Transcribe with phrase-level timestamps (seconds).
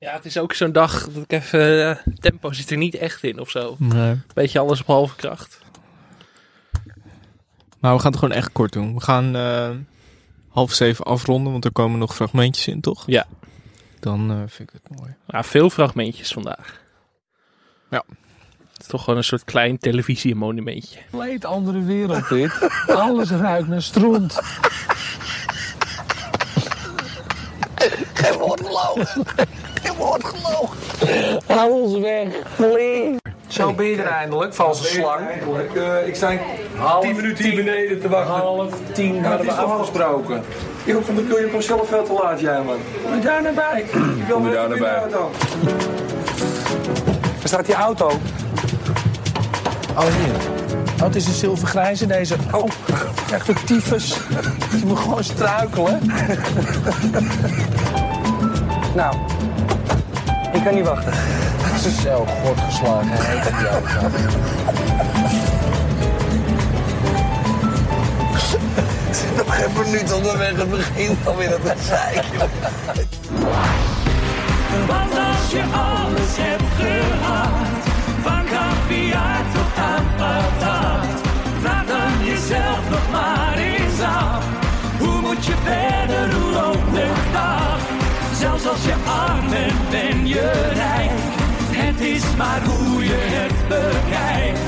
[0.00, 1.88] Ja, het is ook zo'n dag dat ik even...
[1.88, 3.76] eh, tempo zit er niet echt in of zo.
[3.78, 4.20] Nee.
[4.34, 5.58] Beetje alles op halve kracht.
[7.80, 8.94] Maar we gaan het gewoon echt kort doen.
[8.94, 9.70] We gaan eh,
[10.48, 13.02] half zeven afronden, want er komen nog fragmentjes in, toch?
[13.06, 13.26] Ja.
[13.98, 15.14] Dan eh, vind ik het mooi.
[15.26, 16.80] Ja, veel fragmentjes vandaag.
[17.90, 18.04] Ja.
[18.72, 20.98] Het is toch gewoon een soort klein televisiemonumentje.
[21.10, 22.68] compleet andere wereld dit.
[22.86, 24.40] Alles ruikt naar stront.
[28.14, 28.60] Geen woord
[30.00, 30.76] woord gelogen.
[31.46, 33.18] Hou ons weg, please.
[33.46, 35.20] Zo ben je er eindelijk, valse slang.
[35.74, 36.32] Eh, ik sta
[36.76, 38.34] Half 10 minuten hier beneden te wachten.
[38.34, 40.42] Half tien Ja, hadden we afgesproken.
[40.84, 42.76] Ik hoop van de kun je pas zelf veel te laat, jij man.
[43.04, 43.80] Kom je daar naar bij?
[43.80, 44.96] Ik wil je naar de bij?
[44.96, 45.30] auto.
[47.38, 48.06] Waar staat die auto?
[49.96, 50.34] Oh, hier.
[50.96, 52.36] Oh, het is een zilvergrijze deze.
[52.52, 52.68] Oh,
[53.32, 54.16] echt een tyfus.
[54.70, 56.00] Je moet gewoon struikelen.
[58.94, 59.16] nou,
[60.52, 61.12] ik kan niet wachten.
[62.02, 64.08] Zo, godgeslagen auto.
[69.10, 72.48] Zit nog geen minuut onderweg en begint alweer dat zeiken.
[74.86, 77.48] Want als je alles hebt gehad,
[78.22, 81.06] van caviar tot aan patat,
[81.60, 84.44] vraag dan jezelf nog maar eens af.
[84.98, 87.79] Hoe moet je verder, hoe loopt de dag?
[88.62, 91.10] Zelfs als je arm bent, ben je rijk.
[91.82, 94.60] Het is maar hoe je het bekijkt.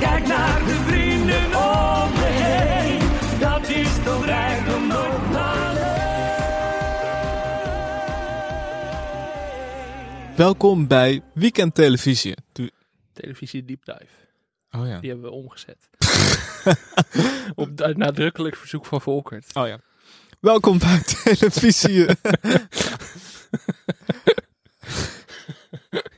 [0.00, 3.38] Kijk naar de vrienden om je heen.
[3.38, 5.14] Dat is toch rijkdom nog
[10.36, 12.34] Welkom bij Weekend Televisie.
[12.52, 12.70] Du-
[13.12, 14.12] Televisie Deep Dive.
[14.70, 14.98] oh ja.
[15.00, 15.88] Die hebben we omgezet.
[17.54, 19.54] Op du- nadrukkelijk verzoek van Volkert.
[19.54, 19.78] Oh ja.
[20.40, 22.06] Welkom bij Televisie.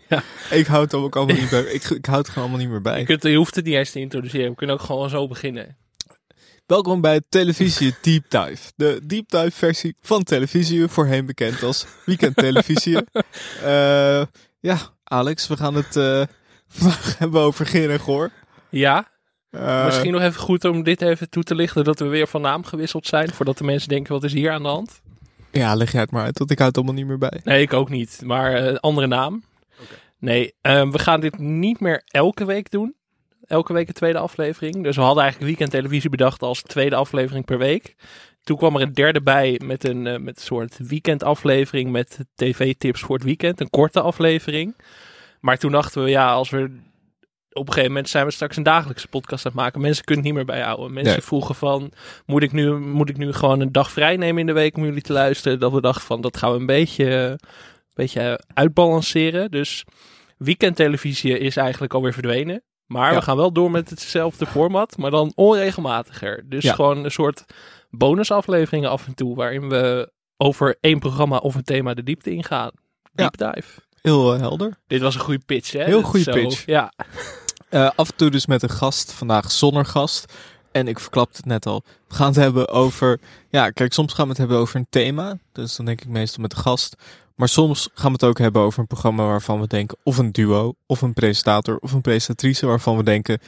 [0.08, 0.22] Ja.
[0.50, 1.62] Ik houd het ook allemaal niet bij.
[1.62, 2.98] Ik, ik houd het gewoon allemaal niet meer bij.
[2.98, 4.50] Je, kunt, je hoeft het niet eens te introduceren.
[4.50, 5.76] We kunnen ook gewoon zo beginnen.
[6.66, 8.72] Welkom bij Televisie Deep Dive.
[8.76, 12.98] De Deep Dive versie van televisie, voorheen bekend als Weekend Televisie.
[13.62, 14.22] Eh,
[14.60, 15.92] ja, Alex, we gaan het
[16.68, 18.30] vandaag hebben over Geer en Goor.
[18.70, 19.08] Ja,
[19.50, 21.84] Eh, misschien nog even goed om dit even toe te lichten.
[21.84, 23.30] Dat we weer van naam gewisseld zijn.
[23.32, 25.00] Voordat de mensen denken, wat is hier aan de hand?
[25.50, 27.40] Ja, leg jij het maar uit, want ik houd het allemaal niet meer bij.
[27.44, 28.20] Nee, ik ook niet.
[28.24, 29.42] Maar eh, andere naam.
[30.18, 32.94] Nee, ehm, we gaan dit niet meer elke week doen.
[33.46, 34.82] Elke week een tweede aflevering.
[34.82, 37.94] Dus we hadden eigenlijk weekend televisie bedacht als tweede aflevering per week.
[38.42, 43.00] Toen kwam er een derde bij met een, eh, met een soort weekendaflevering met tv-tips
[43.00, 43.60] voor het weekend.
[43.60, 44.76] Een korte aflevering.
[45.40, 46.86] Maar toen dachten we, ja, als we...
[47.58, 49.80] Op een gegeven moment zijn we straks een dagelijkse podcast aan het maken.
[49.80, 50.92] Mensen kunnen het niet meer bijhouden.
[50.92, 51.22] Mensen Nee.
[51.22, 51.92] vroegen van,
[52.26, 54.84] moet ik, nu, moet ik nu gewoon een dag vrij nemen in de week om
[54.84, 55.58] jullie te luisteren?
[55.60, 57.38] Dat we dachten van, dat gaan we een beetje, een
[57.94, 59.50] beetje uitbalanceren.
[59.50, 59.84] Dus
[60.36, 62.62] weekendtelevisie is eigenlijk alweer verdwenen.
[62.86, 63.18] Maar Ja.
[63.18, 66.42] we gaan wel door met hetzelfde format, maar dan onregelmatiger.
[66.48, 66.74] Dus Ja.
[66.74, 67.44] gewoon een soort
[67.90, 72.70] bonusafleveringen af en toe, waarin we over één programma of een thema de diepte ingaan.
[73.12, 73.80] Deep dive.
[74.02, 74.78] Heel eh, helder.
[74.86, 75.84] Dit was een goede pitch, hè?
[75.84, 76.66] Heel goede pitch.
[76.66, 76.92] Ja,
[77.70, 80.32] Eh, af en toe dus met een gast, vandaag zonder gast.
[80.72, 81.82] En ik verklapte het net al.
[82.08, 83.20] We gaan het hebben over.
[83.50, 85.38] Ja, kijk, soms gaan we het hebben over een thema.
[85.52, 86.96] Dus dan denk ik meestal met de gast.
[87.34, 89.98] Maar soms gaan we het ook hebben over een programma waarvan we denken.
[90.02, 92.66] Of een duo, of een presentator, of een presentatrice.
[92.66, 93.38] Waarvan we denken.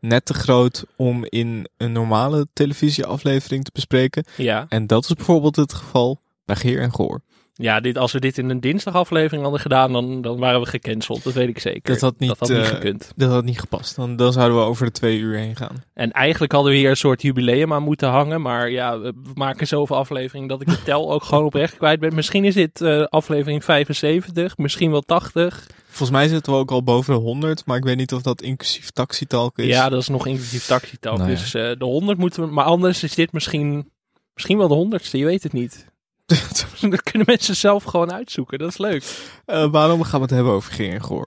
[0.00, 4.24] Net te groot om in een normale televisieaflevering te bespreken.
[4.36, 4.66] ja.
[4.68, 7.20] En dat is bijvoorbeeld het geval bij Geer en Goor.
[7.58, 11.24] Ja dit, als we dit in een dinsdagaflevering hadden gedaan, dan, dan waren we gecanceld.
[11.24, 11.92] Dat weet ik zeker.
[11.92, 13.12] Dat had niet, dat had niet eh, gekund.
[13.16, 13.96] Dat had niet gepast.
[13.96, 15.84] Dan, dan zouden we over de twee uur heen gaan.
[15.94, 18.40] En eigenlijk hadden we hier een soort jubileum aan moeten hangen.
[18.40, 22.14] Maar ja, we maken zoveel afleveringen dat ik de tel ook gewoon oprecht kwijt ben.
[22.14, 25.66] Misschien is dit eh, aflevering 75, misschien wel 80.
[25.86, 28.42] Volgens mij zitten we ook al boven de 100, maar ik weet niet of dat
[28.42, 29.66] inclusief taxitalk is.
[29.66, 31.18] Ja, dat is nog inclusief taxitalk.
[31.18, 31.36] Nou ja.
[31.36, 32.52] Dus eh, de 100 moeten we...
[32.52, 33.90] Maar anders is dit misschien,
[34.34, 35.86] misschien wel de honderdste, je weet het niet.
[36.90, 39.30] dat kunnen mensen zelf gewoon uitzoeken, dat is leuk.
[39.44, 41.26] Eh, waarom gaan we het hebben over Geer en Goor?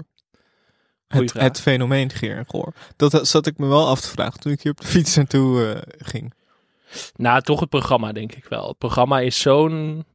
[1.07, 2.74] Het, fenomeen Geer en Goor.
[2.95, 5.74] Dat zat ik me wel af te vragen toen ik hier op de fiets naartoe
[5.74, 6.33] eh, ging.
[7.15, 8.68] Nou, toch het programma denk ik wel.
[8.68, 10.06] Het programma is zo'n...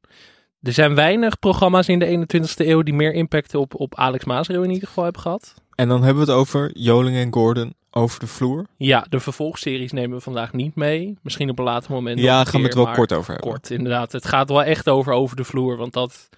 [0.63, 4.63] Er zijn weinig programma's in de 21ste eeuw die meer impact op, op Alex Maasreel
[4.63, 5.55] in ieder geval hebben gehad.
[5.75, 8.67] En dan hebben we het over Joling en Gordon over de vloer.
[8.77, 11.19] Ja, de vervolgseries nemen we vandaag niet mee.
[11.23, 12.19] Misschien op een later moment.
[12.19, 13.51] ja, gaan we het wel kort over hebben.
[13.51, 14.13] Kort, inderdaad.
[14.13, 15.77] Het gaat wel echt over over de vloer.
[15.77, 16.29] Want dat,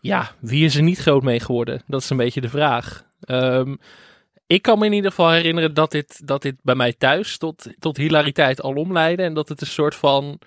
[0.00, 1.82] ja, wie is er niet groot mee geworden?
[1.86, 3.04] Dat is een beetje de vraag.
[3.20, 3.74] Ehm,
[4.46, 7.66] ik kan me in ieder geval herinneren dat dit, dat dit bij mij thuis tot,
[7.78, 9.22] tot hilariteit al omleidde.
[9.22, 10.38] En dat het een soort van,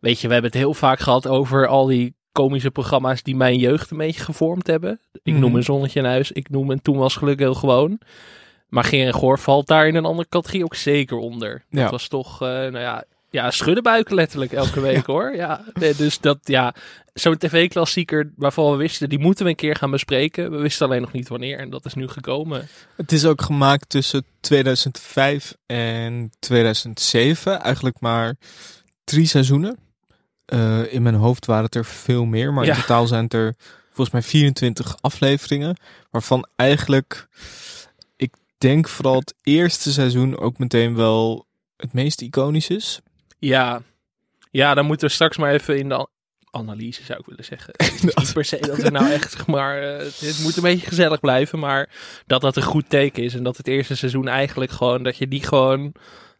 [0.00, 3.58] weet je, we hebben het heel vaak gehad over al die komische programma's die mijn
[3.58, 5.00] jeugd een beetje gevormd hebben.
[5.22, 5.40] Ik Mhm.
[5.42, 7.98] noem een Zonnetje in Huis, ik noem een Toen was geluk heel gewoon.
[8.68, 11.64] Maar Geer en Goor valt daar in een andere categorie ook zeker onder.
[11.70, 11.90] Dat Ja.
[11.90, 15.34] was toch, eh, nou ja, ja, schuddenbuiken letterlijk elke week hoor.
[15.36, 16.74] Ja, nee, dus dat, ja,
[17.14, 20.50] zo'n tv-klassieker waarvan we wisten, die moeten we een keer gaan bespreken.
[20.50, 22.68] We wisten alleen nog niet wanneer en dat is nu gekomen.
[22.96, 27.60] Het is ook gemaakt tussen 2005 en 2007.
[27.62, 28.34] Eigenlijk maar
[29.04, 29.76] drie seizoenen.
[30.44, 32.52] Eh, in mijn hoofd waren het er veel meer.
[32.52, 32.74] Maar Ja.
[32.74, 33.54] in totaal zijn het er
[33.86, 35.76] volgens mij 24 afleveringen.
[36.10, 37.28] Waarvan eigenlijk,
[38.64, 41.46] denk vooral het eerste seizoen ook meteen wel
[41.76, 43.00] het meest iconisch is.
[43.38, 43.82] Ja,
[44.50, 46.08] ja, dan moeten we straks maar even in de an-
[46.50, 47.74] analyse, zou ik willen zeggen.
[48.02, 50.86] Niet per se dat we nou echt, zeg maar, eh, het, het moet een beetje
[50.86, 51.90] gezellig blijven, maar
[52.26, 53.34] dat dat een goed teken is.
[53.34, 55.94] En dat het eerste seizoen eigenlijk gewoon, dat je die gewoon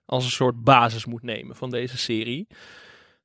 [0.07, 2.47] als een soort basis moet nemen van deze serie.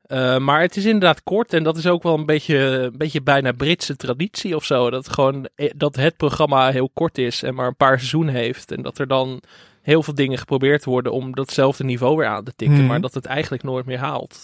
[0.10, 3.22] Eh, maar het is inderdaad kort en dat is ook wel een beetje, een beetje
[3.22, 4.90] bijna Britse traditie of zo.
[4.90, 8.72] Dat, gewoon, eh, dat het programma heel kort is en maar een paar seizoenen heeft.
[8.72, 9.42] En dat er dan
[9.82, 12.78] heel veel dingen geprobeerd worden om datzelfde niveau weer aan te tikken.
[12.78, 12.88] Mhm.
[12.88, 14.44] Maar dat het eigenlijk nooit meer haalt.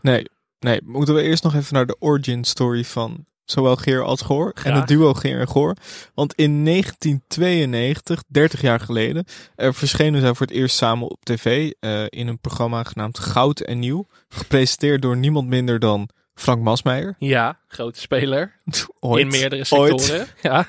[0.00, 0.24] Nee,
[0.58, 4.52] nee, moeten we eerst nog even naar de origin story van zowel Geer als Goor.
[4.62, 5.76] En het duo Geer en Goor.
[6.14, 9.24] Want in 1992, 30 jaar geleden,
[9.56, 13.60] eh, verschenen zij voor het eerst samen op tv eh, in een programma genaamd Goud
[13.60, 14.06] en Nieuw.
[14.28, 17.14] Gepresenteerd door niemand minder dan Frank Masmeijer.
[17.18, 18.60] Ja, grote speler.
[19.00, 19.24] Ooit.
[19.24, 20.00] in meerdere Ooit.
[20.00, 20.26] sectoren.
[20.42, 20.66] Ja.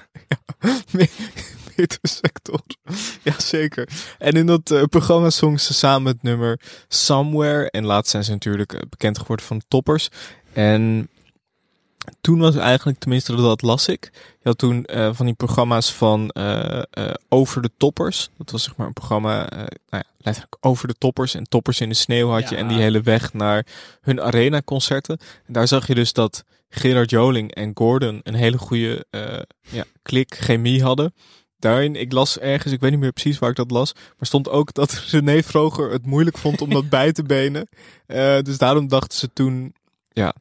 [1.77, 2.61] meerdere sector.
[3.23, 3.89] Jazeker.
[4.17, 7.71] En in dat eh, programma zongen ze samen het nummer Somewhere.
[7.71, 10.09] En laatst zijn ze natuurlijk eh, bekend geworden van Toppers.
[10.53, 11.09] En
[12.21, 14.09] toen was eigenlijk, tenminste dat las ik.
[14.13, 18.29] Je had toen eh, van die programma's van eh, eh, Over de Toppers.
[18.37, 21.35] Dat was zeg maar een programma, nou ja, letterlijk over de toppers.
[21.35, 22.55] En Toppers in de sneeuw had je.
[22.55, 22.61] Ja.
[22.61, 23.65] En die hele weg naar
[24.01, 25.17] hun arena concerten.
[25.45, 29.05] En daar zag je dus dat Gerard Joling en Gordon een hele goede
[29.69, 31.13] ja, klik, chemie hadden.
[31.59, 34.49] Daarin, ik las ergens, ik weet niet meer precies waar ik dat las, maar stond
[34.49, 37.69] ook dat René Vroger het moeilijk vond om dat bij te benen.
[38.41, 39.73] Dus daarom dachten ze toen,
[40.13, 40.33] ja,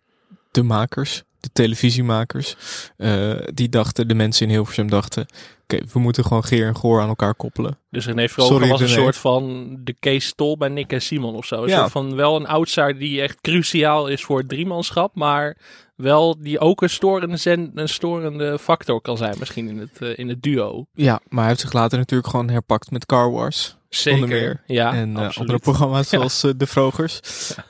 [0.51, 2.57] de makers, de televisiemakers,
[2.97, 5.27] eh, die dachten, de mensen in Hilversum dachten,
[5.63, 7.79] oké, we moeten gewoon Geer en Goor aan elkaar koppelen.
[7.91, 9.01] Dus René Vroger was een René.
[9.01, 11.63] soort van de Kees Stol bij Nick en Simon of zo.
[11.63, 11.79] Een Ja.
[11.79, 15.15] soort van wel een outsider die echt cruciaal is voor het driemanschap.
[15.15, 15.57] Maar
[15.97, 20.19] wel die ook een storende, zen, een storende factor kan zijn misschien in het, eh,
[20.19, 20.87] in het duo.
[20.93, 23.77] Ja, maar hij heeft zich later natuurlijk gewoon herpakt met Car Wars.
[23.89, 24.23] Zeker.
[24.23, 24.63] Onder meer.
[24.67, 26.19] Ja, en eh, andere programma's Ja.
[26.29, 27.21] zoals De Vrogers.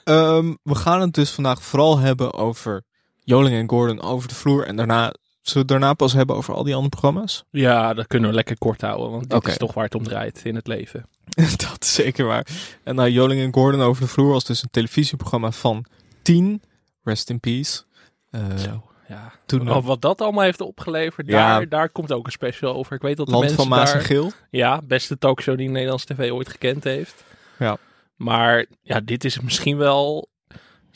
[0.05, 2.83] Ehm, we gaan het dus vandaag vooral hebben over
[3.27, 4.67] Joling en Gordon over de vloer.
[4.67, 7.45] En daarna zullen we het daarna pas hebben over al die andere programma's.
[7.51, 9.11] Ja, dat kunnen we lekker kort houden.
[9.11, 9.51] Want dit Oké.
[9.51, 11.09] is toch waar het om draait in het leven.
[11.69, 12.47] dat is zeker waar.
[12.85, 15.85] En nou, Joling en Gordon over de vloer was dus een televisieprogramma van
[16.23, 16.63] 10.
[17.03, 17.83] Rest in peace.
[18.31, 19.33] Eh, Zo, ja.
[19.47, 21.49] toen Oh, wat dat allemaal heeft opgeleverd, Ja.
[21.57, 22.95] daar, daar komt ook een special over.
[22.97, 24.01] Ik weet dat de Land mensen van Maas daar...
[24.01, 24.33] en Geel.
[24.51, 27.25] Ja, beste talkshow die Nederlandse tv ooit gekend heeft.
[27.59, 27.77] Ja.
[28.17, 30.29] Maar ja, dit is misschien wel...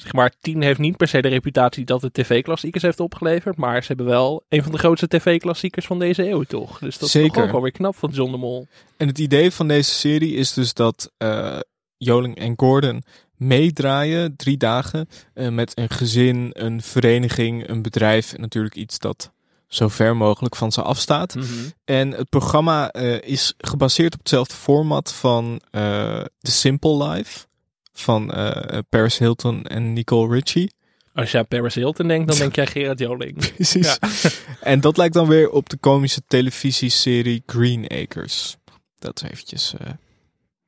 [0.00, 3.56] Zeg maar, 10 heeft niet per se de reputatie dat het tv-klassiekers heeft opgeleverd.
[3.56, 6.78] Maar ze hebben wel een van de grootste tv-klassiekers van deze eeuw, toch?
[6.78, 8.66] Dus dat is toch ook alweer knap van John de Mol.
[8.96, 11.58] En het idee van deze serie is dus dat eh,
[11.96, 13.02] Joling en Gordon
[13.36, 19.32] meedraaien drie dagen eh, met een gezin, een vereniging, een bedrijf en natuurlijk iets dat
[19.66, 21.34] zo ver mogelijk van ze afstaat.
[21.34, 21.46] Mhm.
[21.84, 27.48] En het programma eh, is gebaseerd op hetzelfde format van eh The Simple Life
[27.92, 30.72] van eh, Paris Hilton en Nicole Richie.
[31.14, 33.36] Als je aan Paris Hilton denkt, dan denk jij Gerard Joling.
[33.54, 33.98] Precies.
[34.60, 38.56] En dat lijkt dan weer op de komische televisieserie Green Acres.
[38.98, 39.74] Dat is eventjes...
[39.78, 39.86] eh,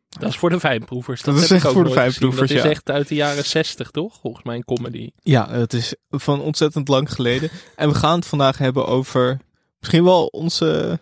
[0.09, 1.23] Dat is voor de fijnproevers.
[1.23, 2.71] Dat, Dat is echt voor de fijnproevers, Dat is ja.
[2.71, 4.19] echt uit de jaren 60, toch?
[4.21, 5.11] Volgens mij een comedy.
[5.23, 7.51] Ja, het is van ontzettend lang geleden.
[7.77, 9.39] En we gaan het vandaag hebben over
[9.81, 10.99] misschien wel onze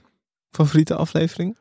[0.51, 1.59] favoriete aflevering.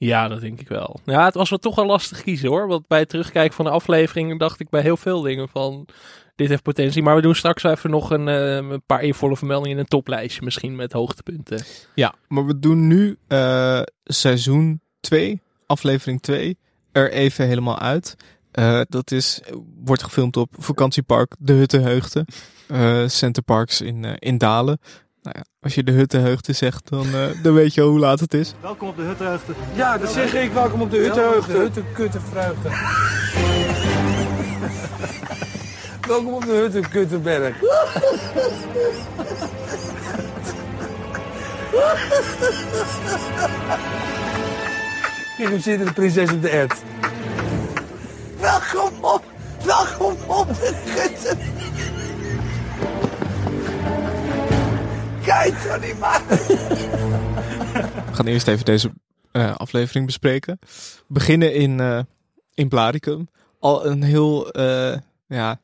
[0.00, 1.00] Ja, dat denk ik wel.
[1.04, 2.66] Ja, het was wel toch wel lastig kiezen hoor.
[2.66, 5.86] Want bij het terugkijken van de afleveringen dacht ik bij heel veel dingen van...
[6.34, 7.02] Dit heeft potentie.
[7.02, 10.44] Maar we doen straks even nog een, eh, een paar eervolle vermeldingen in een toplijstje.
[10.44, 11.64] Misschien met hoogtepunten.
[11.94, 16.58] Ja, maar we doen nu eh, seizoen 2, aflevering 2,
[16.92, 18.16] er even helemaal uit.
[18.50, 19.40] Eh, dat is,
[19.84, 22.24] wordt gefilmd op vakantiepark De Huttenheugden.
[22.66, 24.78] eh Centerparks in, in Dalen.
[25.22, 28.20] Nou ja, als je De Huttenheugden zegt, dan, eh, dan weet je al hoe laat
[28.20, 28.54] het is.
[28.60, 29.54] Welkom op de Huttenheugden.
[29.74, 30.52] Ja, dat zeg ik.
[30.52, 31.60] Welkom op de Huttenheugden.
[31.60, 32.68] Hutte, kutte, vreugde.
[36.08, 37.56] Welkom op de Huttenkuttenberg.
[45.36, 46.74] Kijk, hoe zit de prinses op de ert?
[48.40, 49.24] Welkom op,
[49.64, 51.36] welkom op de kutte.
[55.24, 56.22] Kijk niet maar.
[58.06, 58.92] We gaan eerst even deze
[59.32, 60.58] eh, aflevering bespreken.
[60.60, 62.00] We beginnen in, eh
[62.54, 63.28] in Blaricum.
[63.58, 64.96] Al een heel eh,
[65.26, 65.60] ja,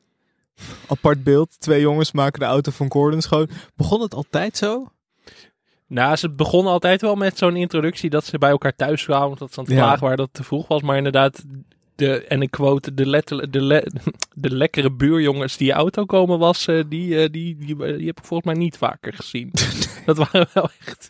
[0.87, 1.59] apart beeld.
[1.59, 3.49] Twee jongens maken de auto van Gordon schoon.
[3.75, 4.91] Begon het altijd zo?
[5.87, 9.37] Nou, ze begonnen altijd wel met zo'n introductie dat ze bij elkaar thuis kwamen.
[9.37, 9.97] Dat ze aan het Ja.
[9.97, 10.81] waren dat het te vroeg was.
[10.81, 11.43] Maar inderdaad,
[11.97, 13.83] de, en ik quote, de, letter, de, le-
[14.33, 18.25] de lekkere buurjongens die je auto komen wassen, die, eh, die, die, die heb ik
[18.25, 19.51] volgens mij niet vaker gezien.
[20.05, 21.09] dat waren wel echt,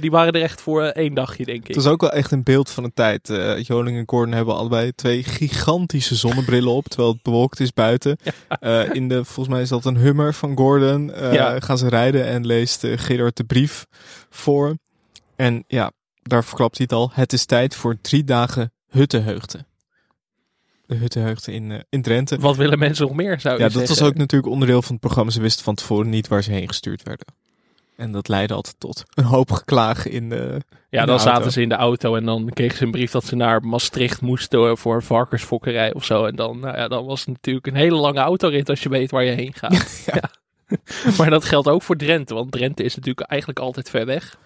[0.00, 1.66] die waren er echt voor eh, één dagje, denk ik.
[1.66, 3.30] Het was ook wel echt een beeld van de tijd.
[3.30, 8.16] Eh Joling en Gordon hebben allebei twee gigantische zonnebrillen op, terwijl het bewolkt is buiten.
[8.60, 11.12] Eh, in de, volgens mij is dat een Hummer van Gordon.
[11.12, 11.60] Eh, Ja.
[11.60, 13.86] Gaan ze rijden en leest eh, Gerard de brief
[14.30, 14.76] voor.
[15.36, 17.10] En ja, daar verklapt hij het al.
[17.12, 19.64] Het is tijd voor drie dagen huttenheugte.
[20.90, 22.38] De huttenheugte in, eh, in Drenthe.
[22.38, 25.00] Wat willen mensen nog meer, zou je Ja, dat was ook natuurlijk onderdeel van het
[25.00, 25.30] programma.
[25.30, 27.26] Ze wisten van tevoren niet waar ze heen gestuurd werden.
[27.96, 30.60] En dat leidde altijd tot een hoop geklaag in de.
[30.88, 31.50] Ja, in dan de zaten auto.
[31.50, 34.78] ze in de auto en dan kregen ze een brief dat ze naar Maastricht moesten
[34.78, 36.24] voor een varkensfokkerij of zo.
[36.24, 39.10] En dan, nou ja, dan was het natuurlijk een hele lange autorit als je weet
[39.10, 40.04] waar je heen gaat.
[40.12, 40.30] ja.
[41.18, 44.36] maar dat geldt ook voor Drenthe, want Drenthe is natuurlijk eigenlijk altijd ver weg.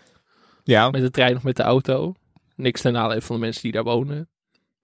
[0.65, 2.15] Ja, Met de trein of met de auto.
[2.57, 4.29] Niks ten nadele van de mensen die daar wonen.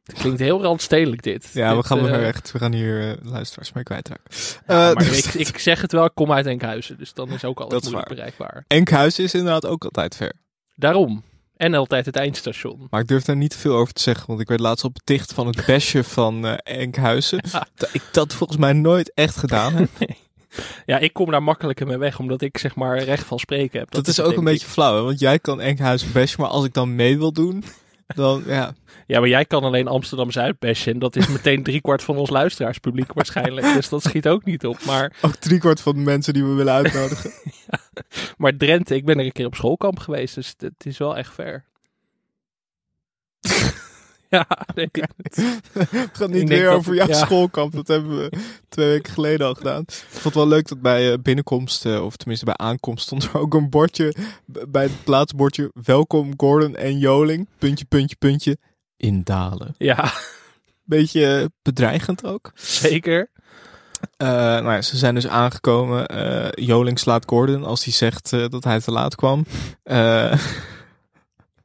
[0.04, 1.50] Het klinkt heel randstedelijk dit.
[1.52, 2.52] Ja, we gaan eh, er echt.
[2.52, 4.24] We gaan hier uh, luisteraars mee kwijtraken.
[4.66, 7.30] ja, Eh, maar dus- ik, ik zeg het wel, ik kom uit Enkhuizen, dus dan
[7.30, 8.04] is ook is moeilijk waar.
[8.16, 8.64] bereikbaar.
[8.66, 10.32] Enkhuizen is inderdaad ook altijd ver.
[10.74, 11.22] Daarom.
[11.56, 12.86] En altijd het eindstation.
[12.90, 14.26] Maar ik durf daar niet te veel over te zeggen.
[14.26, 17.44] Want ik werd laatst op beticht van het besje van eh, Enkhuizen.
[17.52, 17.66] Ja.
[17.74, 19.88] Dat ik dat volgens mij nooit echt gedaan heb.
[20.86, 23.90] Ja, ik kom daar makkelijker mee weg, omdat ik zeg maar recht van spreken heb.
[23.90, 24.96] Dat, is het, ook een beetje flauw.
[24.96, 25.02] Hè?
[25.02, 26.40] Want jij kan Enkhuizen bashen.
[26.40, 27.64] Maar als ik dan mee wil doen.
[28.14, 28.74] Dan ja.
[29.06, 30.92] Ja, maar jij kan alleen Amsterdam-Zuid bashen.
[30.92, 33.74] En dat is meteen driekwart van ons luisteraarspubliek waarschijnlijk.
[33.74, 34.84] Dus dat schiet ook niet op.
[34.84, 37.30] Maar, Ook driekwart van de mensen die we willen uitnodigen.
[38.38, 40.34] maar Drenthe, ik ben er een keer op schoolkamp geweest.
[40.34, 41.64] Dus het is wel echt ver.
[44.36, 44.88] ja, nee.
[44.92, 47.14] We gaan niet Ik denk meer over jouw ja.
[47.14, 47.72] schoolkamp.
[47.72, 48.32] Dat hebben we
[48.68, 49.80] twee weken geleden al gedaan.
[49.80, 53.24] Ik vond het wel leuk dat bij eh, binnenkomst, eh, of tenminste bij aankomst, stond
[53.24, 54.14] er ook een bordje.
[54.68, 55.70] Bij het plaatsbordje.
[55.82, 57.48] Welkom Gordon en Joling.
[57.58, 58.56] Puntje, puntje, puntje.
[58.96, 59.74] In Dalen.
[59.78, 60.12] ja,
[60.84, 62.50] Beetje eh, bedreigend ook.
[62.54, 63.30] zeker.
[64.16, 66.06] Eh, nou ja, ze zijn dus aangekomen.
[66.64, 69.46] Joling slaat Gordon als hij zegt dat hij te laat kwam.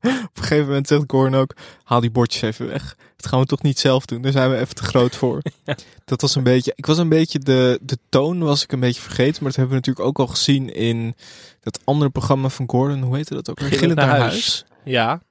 [0.29, 2.95] Op een gegeven moment zegt Gordon ook: haal die bordjes even weg.
[3.15, 4.21] Dat gaan we toch niet zelf doen.
[4.21, 5.41] Daar zijn we even te groot voor.
[6.05, 6.73] Dat was een beetje.
[6.75, 9.43] Ik was een beetje de, de toon was ik een beetje vergeten.
[9.43, 11.15] Maar dat hebben we natuurlijk ook al gezien in
[11.61, 13.01] dat andere programma van Gordon.
[13.01, 13.57] Hoe heette dat ook?
[13.59, 14.31] Gillend Gillend naar naar huis.
[14.31, 14.65] huis.
[14.83, 15.21] Ja,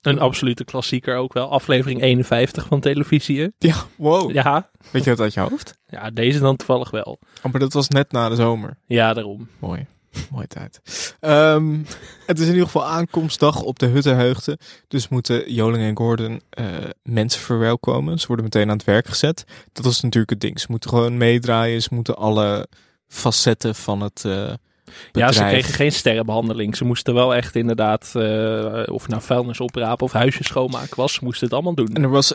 [0.00, 1.50] een absolute klassieker ook wel.
[1.50, 3.52] Aflevering 51 van televisie.
[3.58, 4.32] Ja, wow.
[4.32, 5.78] Ja, Weet je dat uit je hoofd?
[5.86, 7.18] ja, deze dan toevallig wel.
[7.42, 8.76] Oh, maar dat was net na de zomer.
[8.86, 9.48] Ja, daarom.
[9.58, 9.86] Mooi.
[10.30, 10.80] Mooie tijd.
[11.20, 11.78] Ehm,
[12.26, 14.58] het is in ieder geval aankomstdag op de Huttenheugte.
[14.88, 16.66] Dus moeten Joling en Gordon eh,
[17.02, 18.18] mensen verwelkomen.
[18.18, 19.44] Ze worden meteen aan het werk gezet.
[19.72, 20.60] Dat was natuurlijk het ding.
[20.60, 21.82] Ze moeten gewoon meedraaien.
[21.82, 22.68] Ze moeten alle
[23.08, 24.24] facetten van het
[25.12, 25.34] bedrijf...
[25.34, 26.76] Ja, ze kregen geen sterrenbehandeling.
[26.76, 31.24] Ze moesten wel echt inderdaad, eh, of nou vuilnis oprapen of huisjes schoonmaken was, ze
[31.24, 31.88] moesten het allemaal doen.
[31.94, 32.34] En er was,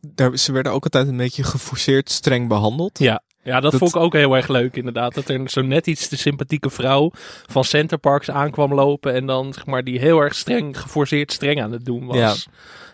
[0.00, 2.98] daar, ze werden ook altijd een beetje geforceerd streng behandeld.
[2.98, 5.14] Ja, ja dat, Dat- vond ik ook heel erg leuk inderdaad.
[5.14, 7.10] Dat er zo net iets de sympathieke vrouw
[7.46, 11.72] van Centerparks aankwam lopen en dan zeg maar die heel erg streng, geforceerd streng aan
[11.72, 12.16] het doen was.
[12.16, 12.34] Ja.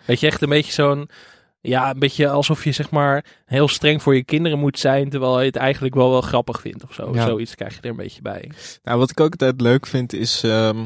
[0.04, 1.08] Weet je, echt een beetje zo'n,
[1.60, 5.40] ja, een beetje alsof je zeg maar heel streng voor je kinderen moet zijn, terwijl
[5.40, 7.14] je het eigenlijk wel wel grappig vindt of zo.
[7.14, 7.24] Ja.
[7.26, 8.50] Zoiets krijg je er een beetje bij.
[8.82, 10.84] Nou, wat ik ook altijd leuk vind is ehm,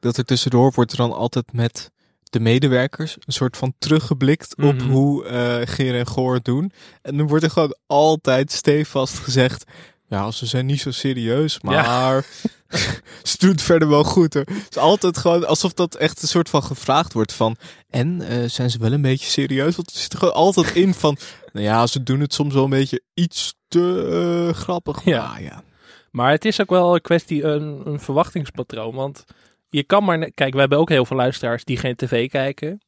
[0.00, 1.90] dat er tussendoor wordt er dan altijd met
[2.32, 4.88] de medewerkers een soort van teruggeblikt op Mhm.
[4.90, 6.72] hoe eh Geer en Goor het doen.
[7.02, 9.64] En dan wordt er gewoon altijd stevast gezegd,
[10.08, 12.24] ja, ze zijn niet zo serieus, maar
[13.22, 14.34] ze doen het verder wel goed.
[14.34, 14.44] Hoor.
[14.46, 17.56] Het is altijd gewoon alsof dat echt een soort van gevraagd wordt van,
[17.90, 19.76] en eh, zijn ze wel een beetje serieus?
[19.76, 21.16] Want er zit er gewoon altijd in van,
[21.52, 24.08] nou ja, ze doen het soms wel een beetje iets te
[24.50, 25.04] eh, grappig.
[25.04, 25.26] Ja.
[25.28, 25.62] Maar ja.
[26.10, 28.94] Maar het is ook wel een kwestie, een, een verwachtingspatroon.
[28.94, 29.24] Want
[29.72, 30.30] je kan maar...
[30.30, 32.80] Kijk, we hebben ook heel veel luisteraars die geen tv kijken.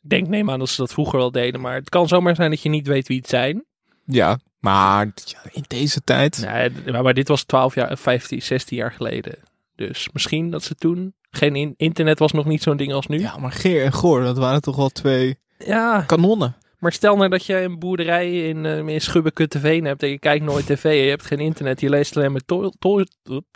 [0.00, 1.60] Denk, neem aan dat ze dat vroeger wel deden.
[1.60, 3.64] Maar het kan zomaar zijn dat je niet weet wie het zijn.
[4.04, 5.12] Ja, maar
[5.52, 6.38] in deze tijd.
[6.52, 9.34] Nee, maar, maar dit was 12 jaar, 15, 16 jaar geleden.
[9.76, 11.14] Dus misschien dat ze toen...
[11.30, 13.20] Geen in- internet was nog niet zo'n ding als nu.
[13.20, 16.56] Ja, maar Geer en Goor, dat waren toch wel twee Ja, kanonnen.
[16.84, 20.44] Maar stel nou dat je een boerderij in, eh in Schubbekutteveen hebt en je kijkt
[20.44, 23.04] nooit tv, je hebt geen internet, je leest alleen maar Tol, Tol,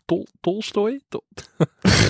[0.05, 1.01] Tol, Tolstoy?
[1.09, 1.25] Tol,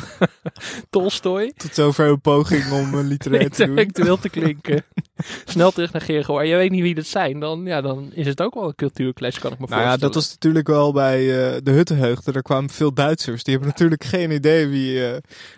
[0.90, 1.52] Tolstoy?
[1.56, 4.18] Tot zover een poging om een literair te doen.
[4.18, 4.84] Te klinken.
[5.44, 6.38] snel terug naar Gergo.
[6.38, 8.74] En je weet niet wie dat zijn, dan, ja, dan is het ook wel een
[8.74, 10.12] cultuurclash, kan ik me Nou ja, voorstellen.
[10.12, 12.32] dat was natuurlijk wel bij eh, de Huttenheugde.
[12.32, 13.42] Er kwamen veel Duitsers.
[13.42, 15.12] Die hebben natuurlijk geen idee wie, eh,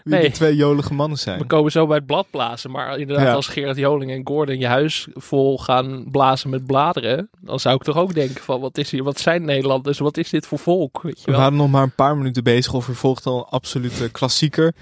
[0.04, 0.22] wie Nee.
[0.22, 1.38] de twee jolige mannen zijn.
[1.38, 2.70] We komen zo bij het blad blazen.
[2.70, 3.32] Maar inderdaad, Ja.
[3.32, 7.30] als Gerard Joling en Gordon je huis vol gaan blazen met bladeren.
[7.40, 9.98] Dan zou ik toch ook denken van, wat is hier, wat zijn Nederlanders?
[9.98, 11.02] Wat is dit voor volk?
[11.02, 11.40] Weet je We wel?
[11.40, 14.72] waren nog maar een paar minuten bezig of er volgt al een absolute klassieker.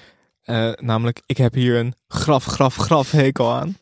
[0.49, 3.77] Eh, namelijk, ik heb hier een graf, graf, graf hekel aan.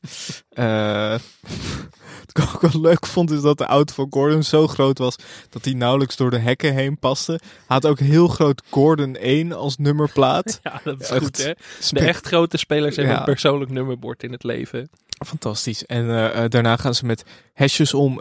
[0.49, 1.11] Eh,
[2.25, 5.17] wat ik ook wel leuk vond, is dat de auto van Gordon zo groot was
[5.51, 7.33] dat hij nauwelijks door de hekken heen paste.
[7.33, 10.59] Hij had ook heel groot Gordon 1 als nummerplaat.
[10.63, 11.53] Ja, dat is Echt goed hè.
[11.91, 13.19] De echt grote spelers hebben Ja.
[13.21, 14.91] een persoonlijk nummerbord in het leven.
[15.27, 15.85] Fantastisch.
[15.87, 18.17] En eh, daarna gaan ze met hesjes om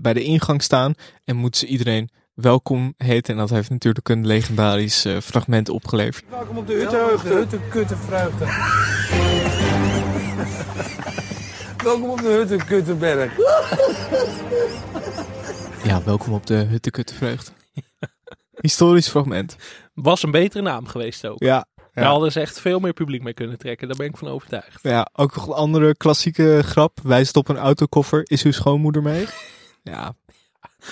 [0.00, 3.32] bij de ingang staan en moeten ze iedereen welkom heten.
[3.34, 6.24] En dat heeft natuurlijk een legendarisch eh, fragment opgeleverd.
[6.30, 7.28] Welkom op de Huttenheugde.
[7.28, 8.44] De Hutte Kutte Vreugde.
[11.84, 13.32] Welkom op de Hutte Kuttenberg.
[15.84, 17.52] Ja, welkom op de Huttekuttenvreugd.
[18.60, 19.56] Historisch fragment.
[19.94, 21.38] Was een betere naam geweest ook.
[21.38, 22.10] Ja, Daar ja.
[22.10, 23.88] hadden ze echt veel meer publiek mee kunnen trekken.
[23.88, 24.78] Daar ben ik van overtuigd.
[24.82, 26.98] ja, ook nog een andere klassieke grap.
[27.02, 28.20] Wijst op een autokoffer.
[28.24, 29.26] Is uw schoonmoeder mee?
[29.84, 30.14] Ja,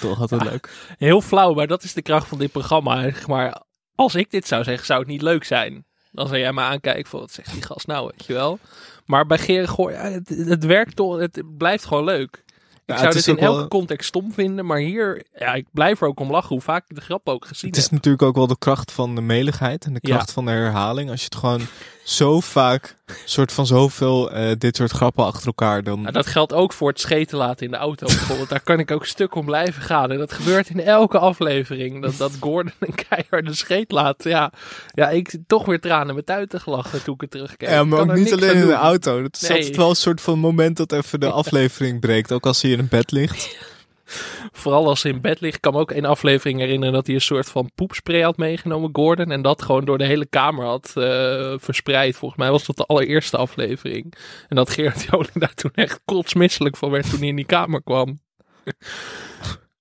[0.01, 0.71] toch altijd leuk.
[0.99, 3.11] Heel flauw, maar dat is de kracht van dit programma.
[3.27, 3.63] Maar
[3.95, 5.85] als ik dit zou zeggen, zou het niet leuk zijn.
[6.13, 8.59] Dan zou jij me aankijken van, wat zegt die gast nou, weet je wel.
[9.05, 12.45] Maar bij ja, het, het werkt toch, het blijft gewoon leuk.
[12.91, 15.67] Ik Ja, zou dit is in elke wel- context stom vinden, maar hier, ja, ik
[15.73, 17.93] blijf er ook om lachen hoe vaak ik de grap ook gezien Het is heb.
[17.93, 20.15] natuurlijk ook wel de kracht van de meligheid en de Ja.
[20.15, 21.11] kracht van de herhaling.
[21.11, 21.61] Als je het gewoon
[22.05, 26.01] zo vaak, soort van zoveel eh, dit soort grappen achter elkaar, dan...
[26.01, 28.49] Nou, dat geldt ook voor het scheten laten in de auto bijvoorbeeld.
[28.49, 30.11] Daar kan ik ook stuk om blijven gaan.
[30.11, 32.03] En dat gebeurt in elke aflevering.
[32.03, 34.25] Dat, dat Gordon een keiharde scheet laat.
[34.25, 34.53] Ja,
[34.95, 37.69] ja, ik toch weer tranen met uit te gelachen toen ik het terugkeek.
[37.69, 39.23] Ja, maar ook niet alleen in de auto.
[39.23, 39.57] Het is Nee.
[39.59, 42.33] altijd wel een soort van moment dat even de aflevering breekt.
[42.33, 43.59] Ook als hij in bed ligt.
[44.53, 45.55] Vooral als ze in bed ligt.
[45.55, 48.91] Ik kan me ook één aflevering herinneren dat hij een soort van poepspray had meegenomen,
[48.93, 49.31] Gordon.
[49.31, 52.17] En dat gewoon door de hele kamer had eh, verspreid.
[52.17, 54.15] Volgens mij was dat de allereerste aflevering.
[54.49, 57.83] En dat Gerard Joling daar toen echt kotsmisselijk van werd toen hij in die kamer
[57.83, 58.21] kwam.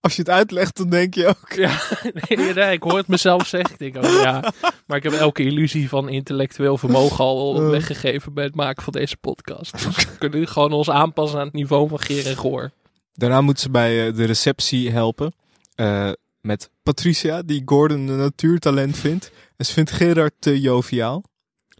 [0.02, 1.54] Als je het uitlegt, dan denk je ook...
[1.56, 1.82] Ja,
[2.30, 3.76] nee, nee, ik hoor het mezelf zeggen.
[3.78, 4.52] Ik denk, oh ja.
[4.86, 9.18] Maar ik heb elke illusie van intellectueel vermogen al weggegeven bij het maken van deze
[9.18, 9.72] podcast.
[9.72, 12.72] Dus we kunnen nu gewoon ons aanpassen aan het niveau van Geer en Goor.
[13.14, 15.34] Daarna moeten ze bij eh, de receptie helpen.
[15.76, 19.32] eh, met Patricia, die Gordon een natuurtalent vindt.
[19.58, 21.24] En ze vindt Gerard te joviaal.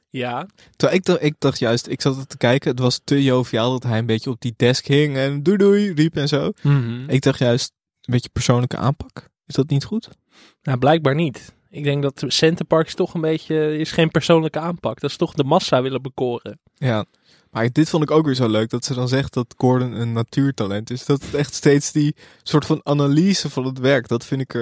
[0.10, 3.72] Ja, Terwijl ik dacht, ik dacht juist, ik zat te kijken, het was te joviaal
[3.72, 6.52] dat hij een beetje op die desk hing en doei doei riep en zo.
[7.08, 9.30] Ik dacht juist, een beetje persoonlijke aanpak.
[9.46, 10.10] Is dat niet goed?
[10.62, 11.54] nou blijkbaar niet.
[11.70, 15.00] Ik denk dat Centerparks toch een beetje is geen persoonlijke aanpak.
[15.00, 16.60] Dat is toch de massa willen bekoren.
[16.76, 17.06] Ja.
[17.52, 20.14] Maar dit vond ik ook weer zo leuk, dat ze dan zegt dat Gordon een
[20.14, 21.06] natuurtalent is.
[21.06, 24.54] Dat het echt steeds die soort van analyse van het werk, dat vind ik...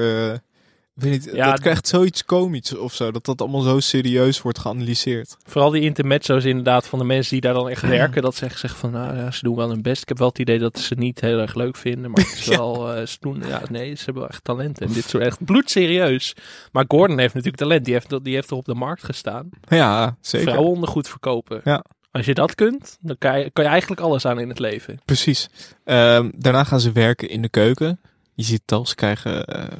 [0.93, 4.59] weet niet, Ja, dat krijgt zoiets komisch of zo, dat dat allemaal zo serieus wordt
[4.59, 5.37] geanalyseerd.
[5.43, 8.21] Vooral die intermezzo's inderdaad van de mensen die daar dan echt werken.
[8.21, 10.01] Dat zeggen zeggen van, nou ja, ze doen wel hun best.
[10.01, 12.11] Ik heb wel het idee dat ze het niet heel erg leuk vinden.
[12.11, 12.57] Maar het is Ja.
[12.57, 14.81] wel, eh, ze doen, ja, nee, ze hebben wel echt talent.
[14.81, 16.35] En dit soort echt bloedserieus.
[16.71, 17.85] Maar Gordon heeft natuurlijk talent.
[17.85, 19.49] Die heeft, die heeft er op de markt gestaan.
[19.67, 20.47] Ja, zeker.
[20.51, 21.61] Vrouwenondergoed verkopen.
[21.63, 21.83] Ja.
[22.17, 24.99] Als je dat kunt, dan kan je, kan je eigenlijk alles aan in het leven.
[25.05, 25.49] Precies.
[25.83, 27.99] Ehm, daarna gaan ze werken in de keuken.
[28.33, 29.45] Je ziet het al, ze krijgen...
[29.45, 29.77] eh,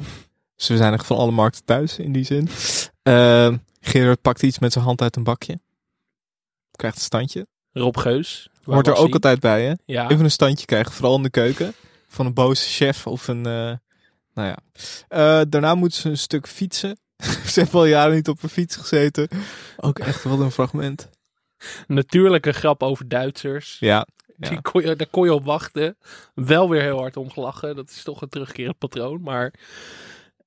[0.56, 2.50] ze zijn echt van alle markten thuis, in die zin.
[3.04, 5.60] Ehm, Gerard pakt iets met zijn hand uit een bakje.
[6.72, 7.48] Krijgt een standje.
[7.72, 8.50] Rob Geus.
[8.64, 9.14] Hoort er ook hij?
[9.14, 9.74] altijd bij, hè?
[9.86, 10.10] Ja.
[10.10, 11.74] Even een standje krijgen, vooral in de keuken.
[12.08, 13.46] Van een boze chef of een...
[13.46, 13.74] eh,
[14.34, 14.58] nou ja.
[15.08, 16.98] Eh, daarna moeten ze een stuk fietsen.
[17.52, 19.28] ze hebben al jaren niet op een fiets gezeten.
[19.78, 21.10] Ook echt wel een fragment.
[21.88, 23.78] Natuurlijk een grap over Duitsers.
[23.80, 24.08] Ja.
[24.38, 25.98] Die kon je, daar kon je op wachten.
[26.34, 27.76] Wel weer heel hard om gelachen.
[27.76, 29.22] Dat is toch een terugkerend patroon.
[29.22, 29.54] Maar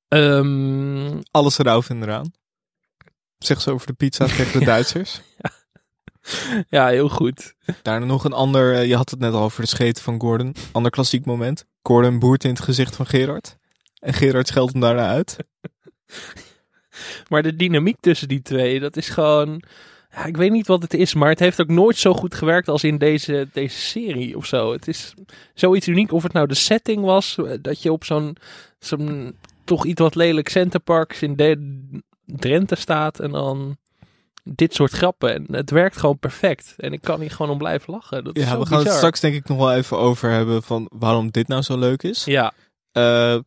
[0.09, 2.33] ehm, Alles eraf en eraan.
[3.39, 5.21] Zeg ze over de pizza tegen de Duitsers.
[6.69, 7.55] ja, heel goed.
[7.83, 10.55] Daarna nog een ander, eh, je had het net al over de scheten van Gordon.
[10.73, 11.65] Ander klassiek moment.
[11.83, 13.57] Gordon boert in het gezicht van Gerard.
[13.99, 15.37] En Gerard scheldt hem daarna uit.
[17.29, 19.63] Maar de dynamiek tussen die twee, dat is gewoon...
[20.13, 22.69] Ja, ik weet niet wat het is, maar het heeft ook nooit zo goed gewerkt
[22.69, 24.73] als in deze, deze serie of zo.
[24.73, 25.15] Het is
[25.55, 26.13] zoiets uniek.
[26.13, 28.37] Of het nou de setting was, eh, dat je op zo'n
[28.79, 31.79] zo'n toch iets wat lelijk Centerparks in de,
[32.27, 33.77] Drenthe staat en dan
[34.45, 35.35] dit soort grappen.
[35.35, 36.75] En het werkt gewoon perfect.
[36.77, 38.25] En ik kan hier gewoon om blijven lachen.
[38.25, 40.63] Dat is Ja, zo we gaan het straks denk ik nog wel even over hebben
[40.63, 42.25] van waarom dit nou zo leuk is.
[42.25, 42.53] Ja,
[42.93, 43.39] Eh,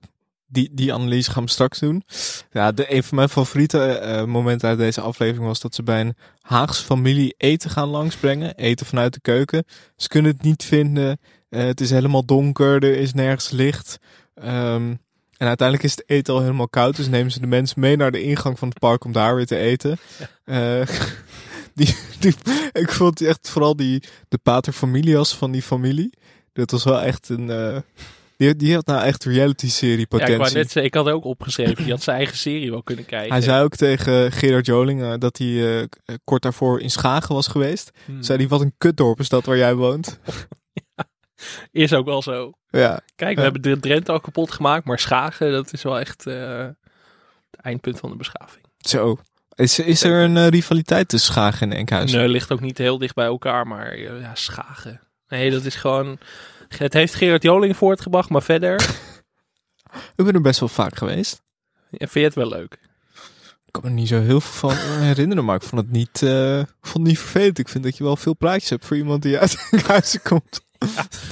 [0.54, 2.04] die, die analyse gaan we straks doen.
[2.52, 6.02] Ja, de, een van mijn favoriete eh, momenten uit deze aflevering was dat ze bij
[6.02, 8.56] een Haagse familie eten gaan langsbrengen.
[8.56, 9.66] Eten vanuit de keuken.
[9.96, 11.20] Ze kunnen het niet vinden.
[11.50, 12.84] Eh, het is helemaal donker.
[12.84, 13.98] Er is nergens licht.
[14.36, 14.94] Ehm,
[15.38, 16.96] en uiteindelijk is het eten al helemaal koud.
[16.96, 19.46] Dus nemen ze de mensen mee naar de ingang van het park om daar weer
[19.46, 19.98] te eten.
[20.44, 20.88] Eh,
[21.76, 22.36] die, die,
[22.72, 26.14] ik vond echt vooral die, de pater familias van die familie.
[26.54, 27.84] Dat was wel echt een...
[28.48, 30.56] eh, die, die had nou echt reality serie Ja, ik, potentie.
[30.58, 33.32] net ik had ook opgeschreven, die had zijn eigen serie wel kunnen kijken.
[33.32, 37.36] Hij zei ook tegen Gerard Joling eh, dat hij eh, k- kort daarvoor in Schagen
[37.36, 37.92] was geweest.
[38.06, 38.24] Hmm.
[38.24, 40.20] Zei hij, wat een kutdorp is dat waar jij woont.
[41.72, 42.52] Is ook wel zo.
[42.70, 46.28] Ja, Kijk, we hebben de Drenthe al kapot gemaakt, maar Schagen, dat is wel echt
[46.28, 46.58] eh,
[47.52, 48.66] het eindpunt van de beschaving.
[48.78, 49.18] zo.
[49.56, 52.20] Is, is er een eh, rivaliteit tussen Schagen en Enkhuizen?
[52.20, 55.02] Nee, ligt ook niet heel dicht bij elkaar, maar eh, ja, Schagen.
[55.28, 56.18] Nee, dat is gewoon...
[56.78, 58.82] Het heeft Gerard Joling voortgebracht, maar verder
[60.16, 61.42] Ik ben er best wel vaak geweest.
[61.90, 62.74] ja, vind je het wel leuk.
[63.66, 66.22] Ik kan me er niet zo heel veel van herinneren, maar ik vond het niet,
[66.22, 67.60] eh, ik vond het niet vervelend.
[67.60, 70.62] Ik vind dat je wel veel praatjes hebt voor iemand die uit Enkhuizen komt.